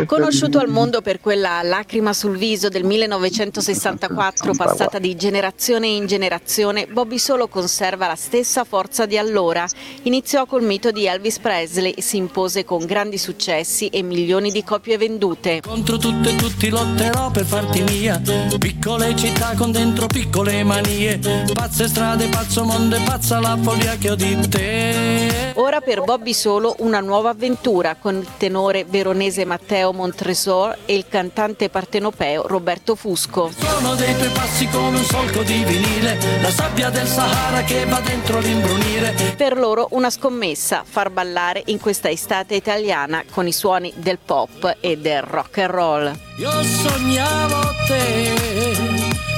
[0.05, 6.87] Conosciuto al mondo per quella lacrima sul viso del 1964 passata di generazione in generazione,
[6.87, 9.65] Bobby Solo conserva la stessa forza di allora.
[10.03, 14.97] Iniziò col mito di Elvis Presley, si impose con grandi successi e milioni di copie
[14.97, 15.61] vendute.
[15.61, 18.21] Contro tutto e tutti lotterò per farti mia.
[18.57, 21.19] Piccole città con dentro piccole manie.
[21.53, 25.51] Pazze strade, pazzo mondo e pazza la follia che ho di te.
[25.55, 31.05] Ora per Bobby Solo una nuova avventura con il tenore veronese Matteo Montresor e il
[31.07, 33.51] cantante partenopeo Roberto Fusco.
[33.57, 36.17] Sono dei tuoi passi come un solco di vinile.
[36.41, 39.33] La sabbia del Sahara che va dentro l'imbrunire.
[39.37, 44.77] Per loro una scommessa, far ballare in questa estate italiana con i suoni del pop
[44.79, 46.19] e del rock and roll.
[46.37, 48.33] Io sognavo te.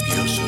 [0.07, 0.44] Io sognavo te.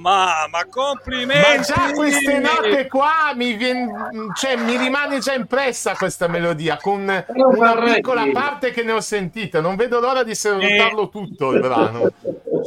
[0.00, 1.56] Mamma, complimenti!
[1.56, 3.90] Ma già queste note qua mi, vien-
[4.34, 8.32] cioè, mi rimane già impressa questa melodia con una vorrei piccola dire.
[8.32, 9.60] parte che ne ho sentita.
[9.60, 12.12] Non vedo l'ora di salutarlo tutto il brano.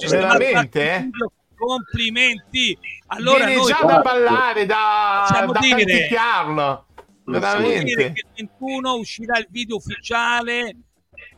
[0.09, 1.09] Veramente, eh?
[1.55, 2.77] Complimenti!
[3.07, 6.85] Allora Viene noi già da ballare, da, possiamo da dire- canticchiarlo.
[7.25, 7.95] dire Veramente.
[7.95, 8.03] che
[8.35, 10.75] il 21 uscirà il video ufficiale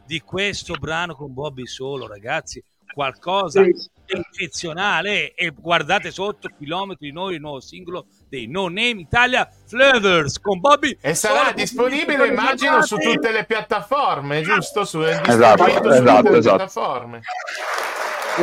[0.05, 2.61] di questo brano con Bobby Solo, ragazzi.
[2.93, 3.89] Qualcosa Sì.
[4.05, 10.39] Eccezionale e guardate sotto chilometri di noi il nuovo singolo dei No Name Italia Flavors
[10.39, 11.51] con Bobby E sarà Solo.
[11.55, 14.83] disponibile, immagino, su tutte le piattaforme, giusto?
[14.85, 16.55] Su, Esatto, su esatto, tutte le esatto.
[16.55, 17.21] piattaforme.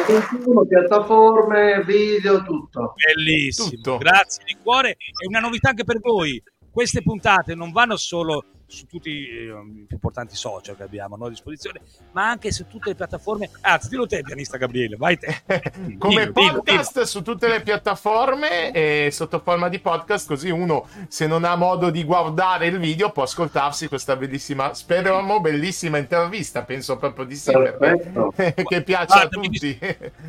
[0.07, 2.95] 21 piattaforme, video, tutto.
[3.15, 3.99] Bellissimo, Tutto.
[3.99, 4.91] grazie di cuore.
[4.93, 9.85] E una novità anche per voi: queste puntate non vanno solo su tutti eh, i
[9.87, 13.51] più importanti social che abbiamo no, a disposizione, ma anche su tutte le piattaforme.
[13.61, 15.43] Anzi, dillo te, pianista Gabriele, vai te.
[15.99, 20.89] Come Dillo, dillo, podcast su tutte le piattaforme e sotto forma di podcast, così uno,
[21.09, 26.63] se non ha modo di guardare il video, può ascoltarsi questa bellissima, speriamo bellissima intervista.
[26.63, 29.79] Penso proprio di sì, che piace a Guarda, mi tutti.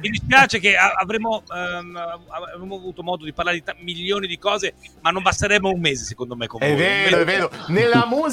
[0.02, 1.96] Mi dispiace che a- avremmo, ehm,
[2.28, 6.04] avremmo avuto modo di parlare di ta- milioni di cose, ma non basterebbe un mese,
[6.04, 6.48] secondo me.
[6.48, 7.50] Con È vero, è vero.
[7.68, 8.32] Nella musica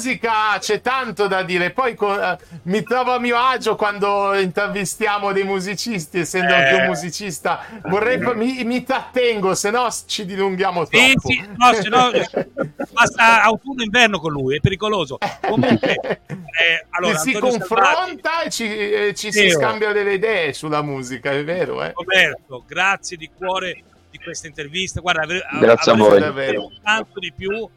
[0.59, 1.71] c'è tanto da dire.
[1.71, 6.55] Poi co- eh, mi trovo a mio agio quando intervistiamo dei musicisti, essendo Eh.
[6.55, 7.65] anche un musicista.
[7.85, 11.19] Vorrei, mi, mi trattengo, se no ci dilunghiamo troppo.
[11.19, 12.11] Sì, sì, no, se no
[12.91, 15.17] basta autunno-inverno con lui, è pericoloso.
[15.41, 15.95] Comunque,
[16.27, 21.31] eh, allora, si Antonio confronta e ci, e ci si scambia delle idee sulla musica,
[21.31, 21.91] è vero, eh?
[21.95, 24.99] Roberto, grazie di cuore di questa intervista.
[24.99, 25.25] Guarda,
[25.59, 26.19] Grazie a voi.
[26.83, 27.69] tanto di più.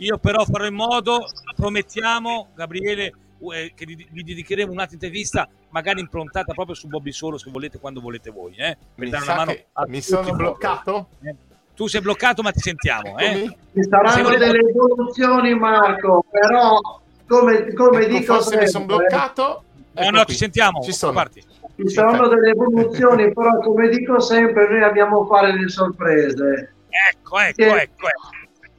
[0.00, 3.12] Io però farò in modo, promettiamo, Gabriele,
[3.54, 8.00] eh, che vi dedicheremo un'altra intervista, magari improntata proprio su Bobby Solo, se volete, quando
[8.00, 8.54] volete voi.
[8.56, 11.08] Eh, per Mi mi sono bloccato.
[11.22, 11.34] Eh,
[11.74, 13.18] Tu sei bloccato, ma ti sentiamo.
[13.18, 13.54] Eh?
[13.74, 16.78] Ci saranno volete- delle evoluzioni, Marco, però
[17.26, 19.62] come, come Ecco, dico forse mi sono sempre, bloccato.
[19.92, 20.32] No, Ecco no, qui.
[20.32, 20.82] ci sentiamo.
[20.82, 21.12] Ci sono.
[21.12, 21.42] Parti.
[21.76, 26.74] ci saranno delle evoluzioni, però come dico sempre, noi abbiamo a fare le sorprese.
[27.12, 28.06] Ecco, ecco, Che- ecco.
[28.06, 28.28] ecco.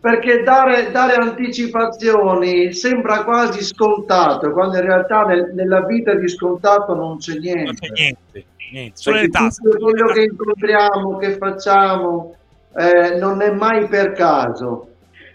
[0.02, 6.96] Perché dare, dare anticipazioni sembra quasi scontato, quando in realtà nel- nella vita di scontato
[6.96, 7.88] non c'è Non niente.
[7.88, 8.92] c'è niente, niente.
[8.96, 9.62] Solo le tasse.
[9.62, 12.36] tutto quello che incontriamo, che facciamo,
[12.78, 14.88] eh, non è mai per caso.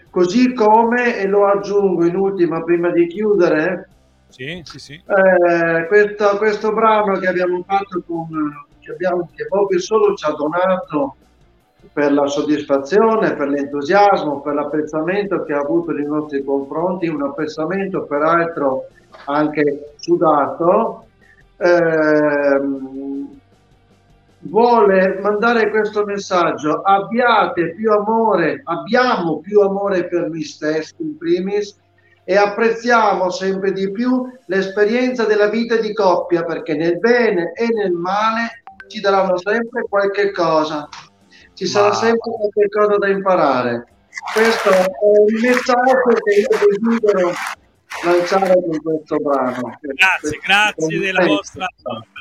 [0.09, 3.87] Così come, e lo aggiungo in ultima prima di chiudere,
[4.27, 4.93] Sì, sì, sì.
[4.93, 8.27] eh, questo, questo brano che abbiamo fatto con
[8.81, 11.15] che, abbiamo, che Bobby Solo ci ha donato
[11.97, 18.03] per la soddisfazione, per l'entusiasmo, per l'apprezzamento che ha avuto nei nostri confronti, un apprezzamento
[18.03, 18.85] peraltro
[19.25, 21.07] anche sudato.
[21.57, 23.39] ehm,
[24.41, 31.75] vuole mandare questo messaggio abbiate più amore abbiamo più amore per noi stessi in primis
[32.23, 37.91] e apprezziamo sempre di più l'esperienza della vita di coppia perché nel bene e nel
[37.91, 40.87] male ci daranno sempre qualche cosa
[41.57, 43.85] ci sarà sempre qualche cosa da imparare.
[44.33, 44.85] Questo è
[45.27, 47.31] il messaggio che io desidero
[48.05, 49.77] lanciare con questo brano.
[49.81, 51.67] Grazie, grazie della vostra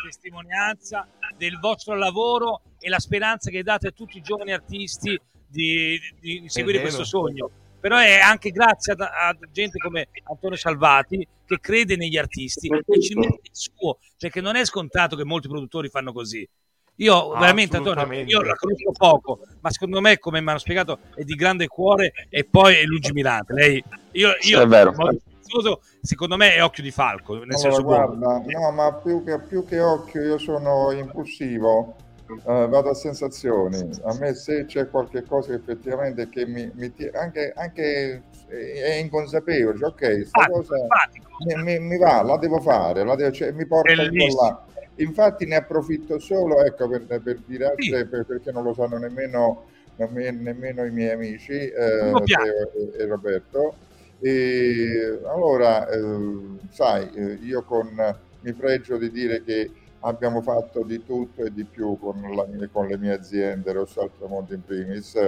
[0.05, 1.07] testimonianza,
[1.37, 6.41] del vostro lavoro e la speranza che date a tutti i giovani artisti di, di-
[6.41, 7.51] di seguire questo sogno.
[7.79, 13.01] però è anche grazie a, a gente come Antonio Salvati che crede negli artisti e
[13.01, 16.49] ci mette il suo, perché non è scontato che molti produttori fanno così.
[16.97, 20.99] Io Ah, veramente, Antonio, io la conosco poco, ma secondo me, come mi hanno spiegato,
[21.15, 23.53] è di grande cuore e poi è lungimirante.
[23.53, 23.83] Lei,
[24.13, 24.95] io, io È vero.
[24.95, 28.17] scherzoso, secondo me è occhio di falco, nel Allora, senso buono.
[28.17, 31.97] guarda, no, ma più che, più che occhio io sono impulsivo,
[32.29, 33.77] eh, vado a sensazioni.
[34.05, 38.73] A me se c'è qualche cosa che effettivamente che mi, mi tira, anche, anche eh,
[38.73, 40.77] è inconsapevole, cioè, ok, sta Simpatico, cosa
[41.45, 44.65] mi, mi- mi va, la devo fare, la devo- cioè, mi porta un po' là.
[44.97, 47.91] Infatti ne approfitto solo, ecco, per, per dire Sì.
[47.91, 49.65] per- perché non lo sanno nemmeno,
[49.97, 52.45] nemme- nemmeno i miei amici, eh, Uno piano.
[52.45, 53.75] Teo e, e Roberto.
[54.21, 55.99] E allora, eh,
[56.71, 57.89] sai, eh, io con,
[58.41, 59.71] mi pregio di dire che
[60.01, 64.55] abbiamo fatto di tutto e di più con, la con le mie aziende, Rosso Altramonte
[64.55, 65.19] in primis,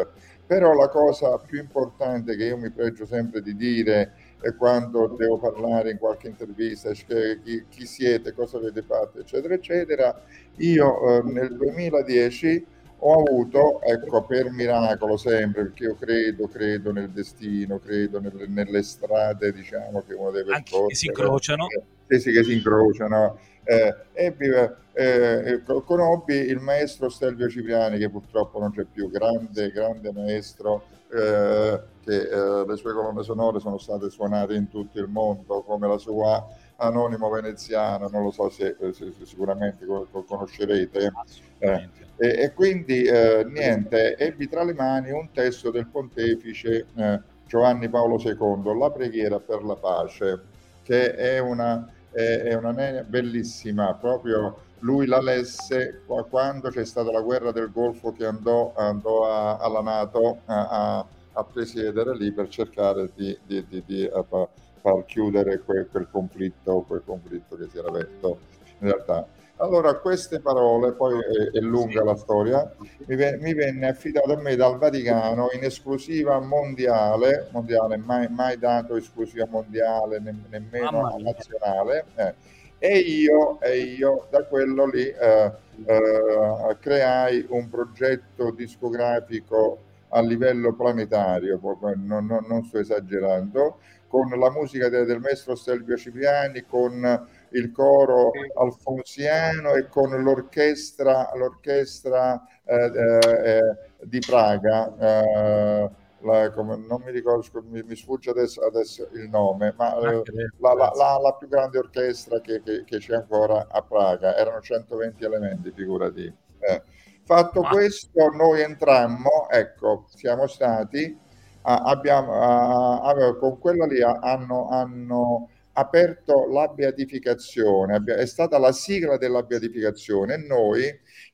[0.46, 4.12] però la cosa più importante che io mi pregio sempre di dire
[4.56, 10.22] quando devo parlare in qualche intervista, chi, chi siete, cosa avete fatto, eccetera, eccetera,
[10.56, 12.66] io eh, nel 2010
[13.00, 18.82] ho avuto, ecco, per miracolo sempre, perché io credo, credo nel destino, credo nelle, nelle
[18.82, 21.66] strade, diciamo, che uno deve Anche che si incrociano.
[22.08, 23.38] sì, sì, che si incrociano.
[23.64, 24.72] Eh, ebbi, eh,
[25.04, 30.84] eh, co- conobbi il maestro Stelvio Cipriani, che purtroppo non c'è più, grande, grande maestro,
[31.10, 35.86] eh, che eh, le sue colonne sonore sono state suonate in tutto il mondo, come
[35.86, 36.44] la sua
[36.76, 41.10] Anonimo Veneziano, non lo so se, se- se sicuramente co- co- conoscerete.
[41.58, 47.20] Eh, e, e quindi eh, niente, ebbi tra le mani un testo del pontefice eh,
[47.46, 50.40] Giovanni Paolo II, La preghiera per la pace,
[50.82, 52.72] che è una, è, è una
[53.06, 58.72] bellissima, proprio lui la lesse qua- quando c'è stata la guerra del Golfo che andò,
[58.76, 64.24] andò a- alla Nato a, a- presiedere lì per cercare di, di- di- di, eh,
[64.28, 64.48] fa-
[64.80, 68.38] far chiudere que- quel conflitto, quel conflitto che si era aperto
[68.80, 69.24] in realtà.
[69.60, 72.72] Allora, queste parole, poi è, è lunga la storia,
[73.06, 78.94] mi, mi venne affidato a me dal Vaticano in esclusiva mondiale, mondiale mai, mai dato
[78.96, 82.34] esclusiva mondiale, ne- nemmeno nazionale, eh.
[82.78, 85.52] E, io, e io da quello lì eh,
[85.86, 91.58] eh, creai un progetto discografico a livello planetario,
[91.96, 97.72] non, non- non sto esagerando, con la musica de- del maestro Stelvio Cipriani, con il
[97.72, 103.60] coro alfonsiano e con l'orchestra, l'orchestra eh, eh, eh,
[104.02, 105.90] di Praga.
[106.20, 110.22] La- come- non mi ricordo, mi, mi sfugge adesso, adesso il nome, ma eh,
[110.58, 115.24] la, la- la- più grande orchestra che, che- che c'è ancora a Praga, erano 120
[115.24, 116.32] elementi, figurati.
[116.60, 116.82] Eh,
[117.24, 121.16] Fatto questo, noi entrammo, ecco, siamo stati,
[121.62, 128.72] a- abbiamo, a- a- con quella lì hanno, hanno aperto la beatificazione, è stata la
[128.72, 130.34] sigla della beatificazione.
[130.34, 130.82] E noi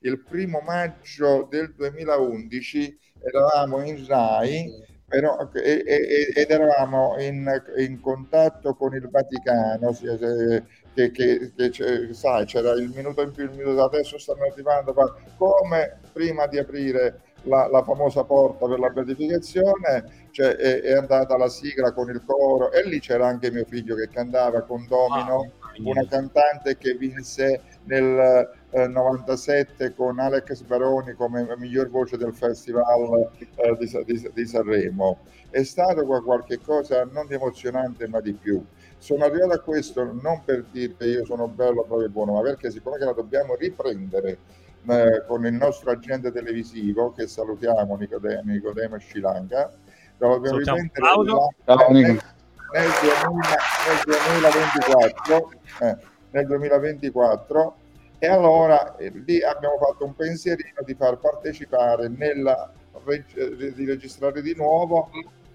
[0.01, 7.47] il primo maggio del 2011 eravamo in RAI però, e- e- ed eravamo in,
[7.77, 9.91] in contatto con il Vaticano,
[10.93, 14.93] che, che- che sai, c'era il minuto in più, il minuto adesso stanno arrivando,
[15.37, 21.37] come prima di aprire la, la famosa porta per la beatificazione cioè, è, è andata
[21.37, 25.51] la sigla con il coro e lì c'era anche mio figlio che cantava con Domino,
[25.83, 33.29] una cantante che vinse nel eh, 97 con Alex Baroni come miglior voce del festival
[33.55, 35.19] eh, di, di- di Sanremo.
[35.49, 38.63] È stato qua qualche cosa non di emozionante ma di più.
[38.97, 42.71] Sono arrivato a questo non per dire che io sono bello, proprio buono, ma perché
[42.71, 44.37] siccome che la dobbiamo riprendere
[44.87, 49.71] eh, con il nostro agente televisivo che salutiamo Nicodemo, Nicodemo Scilanca,
[50.17, 51.35] la dobbiamo riprendere Claudio.
[51.65, 52.33] la- Ciao,
[52.73, 53.35] nel, Nico.
[53.87, 55.51] nel 2000 nel 2024,
[55.81, 55.97] eh,
[56.31, 57.75] nel 2024
[58.19, 62.71] e allora eh, lì abbiamo fatto un pensierino di far partecipare nella
[63.03, 65.09] reg- di registrare di nuovo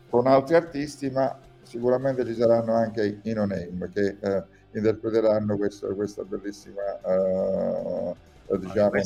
[0.08, 4.42] con altri artisti ma sicuramente ci saranno anche i no name che eh,
[4.72, 8.14] interpreteranno questo- questa bellissima eh,
[8.58, 9.02] diciamo è-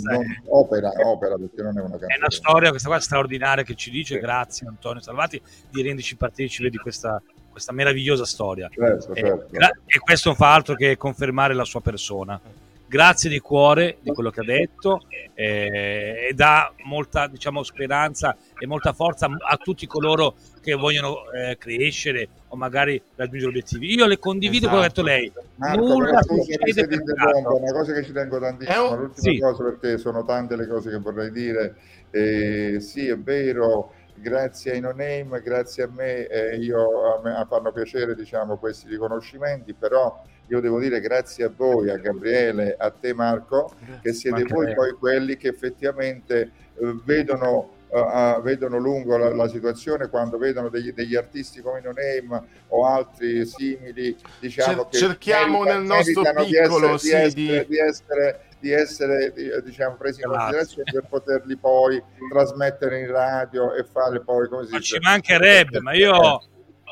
[0.48, 3.90] opera, opera perché non è una È canzone una storia, questa qua straordinaria che ci
[3.90, 5.40] dice, grazie Antonio Salvati,
[5.70, 7.20] di renderci partecipi di questa,
[7.54, 8.68] questa meravigliosa storia.
[8.68, 9.46] Certo, E, certo.
[9.86, 12.40] e questo non fa altro che confermare la sua persona.
[12.86, 15.02] Grazie di cuore di quello che ha detto
[15.34, 21.56] eh, e dà molta diciamo, speranza e molta forza a tutti coloro che vogliono eh,
[21.58, 23.94] crescere o magari raggiungere obiettivi.
[23.94, 25.32] Io le condivido quello che ha detto lei.
[25.56, 27.62] Marco, Nulla succede se ti per interrompo, caso.
[27.62, 29.38] una cosa che ci tengo tantissimo, È un- l'ultima sì.
[29.40, 31.74] cosa perché sono tante le cose che vorrei dire.
[32.10, 37.46] Eh, sì, è vero, grazie ai no name, grazie a me, eh, io, a me
[37.48, 42.90] fanno piacere diciamo, questi riconoscimenti, però io devo dire grazie a voi, a Gabriele, a
[42.90, 44.74] te Marco, che siete Manca voi te.
[44.74, 46.40] poi quelli che effettivamente
[46.76, 51.92] eh, vedono, ah, vedono lungo la, la situazione quando vedono degli, degli artisti come No
[51.92, 57.28] Name o altri simili, diciamo Cer- che cerchiamo meritano- nel nostro meritano di piccolo, essere-
[57.30, 61.54] sì, di essere, di- di essere di essere di- diciamo presi in considerazione per poterli
[61.56, 66.40] poi trasmettere in radio e fare poi come si Ma dice ci mancherebbe, ma io,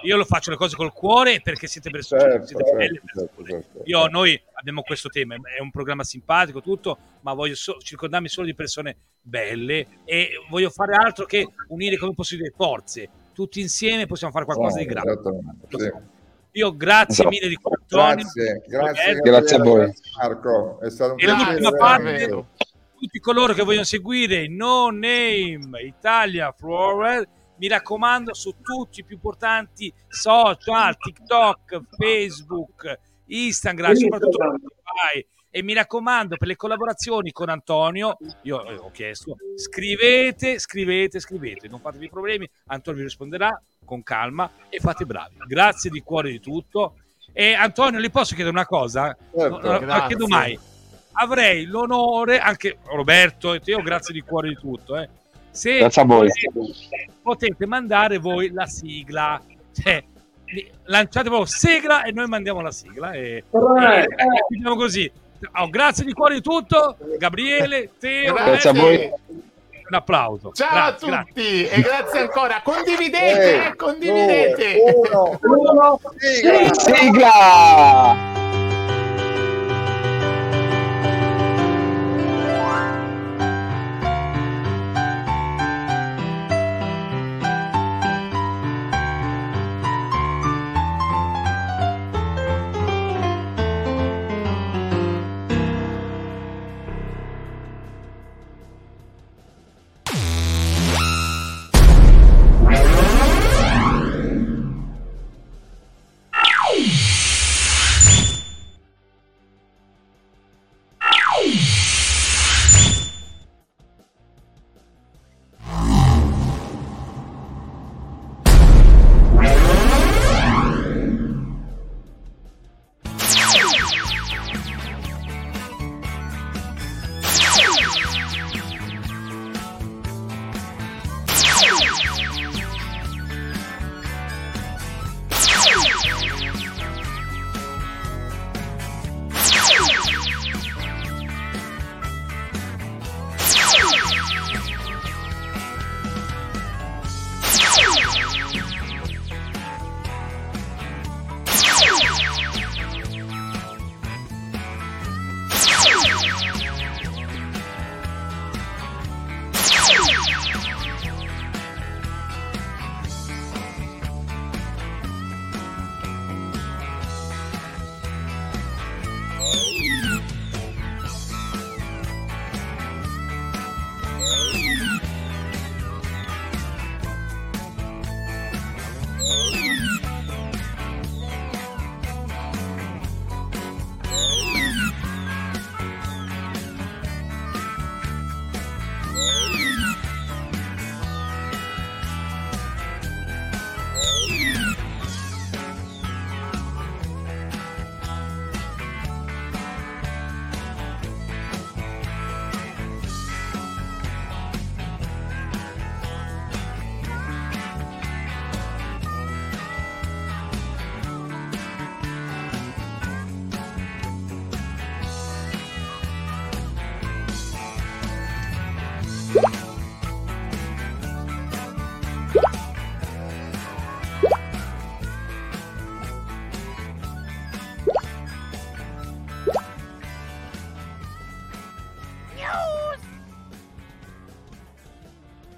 [0.03, 3.31] io lo faccio le cose col cuore perché siete persone, Certo, siete certo, belle certo,
[3.35, 3.49] persone.
[3.63, 3.83] certo.
[3.85, 8.47] Io, noi abbiamo questo tema, è un programma simpatico, tutto, ma voglio so- circondarmi solo
[8.47, 13.09] di persone belle e voglio fare altro che unire, come posso dire, forze.
[13.33, 15.19] Tutti insieme possiamo fare qualcosa di grande.
[16.55, 17.29] Io grazie Esatto.
[17.31, 18.25] mille di cuore, Antonio.
[18.25, 19.15] Grazie, grazie.
[19.21, 19.85] Grazie a voi.
[19.85, 22.45] grazie, Marco, è stato un E l'ultima parte,
[23.03, 27.27] tutti coloro che vogliono seguire No Name Italia Flower,
[27.57, 35.27] mi raccomando su tutti i più importanti social, TikTok, Facebook, Instagram, soprattutto Spotify.
[35.55, 41.69] E mi raccomando per le collaborazioni con Antonio, io eh, ho chiesto, scrivete, scrivete, scrivete,
[41.69, 45.37] non fatevi problemi, Antonio vi risponderà con calma e fate bravi.
[45.47, 46.95] Grazie di cuore di tutto.
[47.33, 49.17] E Antonio, le posso chiedere una cosa?
[49.35, 50.07] Certo, non, la grazie.
[50.09, 50.59] chiedo mai.
[51.13, 54.97] Avrei l'onore, anche Roberto e te, grazie di cuore di tutto.
[54.97, 55.09] Eh.
[55.51, 56.29] Se Grazie a voi.
[56.53, 59.41] Potete, potete mandare voi la sigla,
[59.73, 60.03] cioè,
[60.85, 63.13] lanciate proprio sigla e noi mandiamo la sigla.
[63.13, 64.07] E, e, e
[64.49, 65.11] chiudiamo così.
[65.55, 69.11] Oh, grazie di cuore di tutto, Gabriele, Teo, Grazie a voi.
[69.93, 70.53] Un applauso.
[70.53, 71.33] Ciao Grazie, a grazie.
[71.33, 72.61] tutti e grazie ancora.
[72.65, 74.83] Condividete, Tre, eh, condividete.
[74.95, 75.39] uno.
[75.43, 76.73] Uno, Sigla!
[76.75, 78.42] Sigla!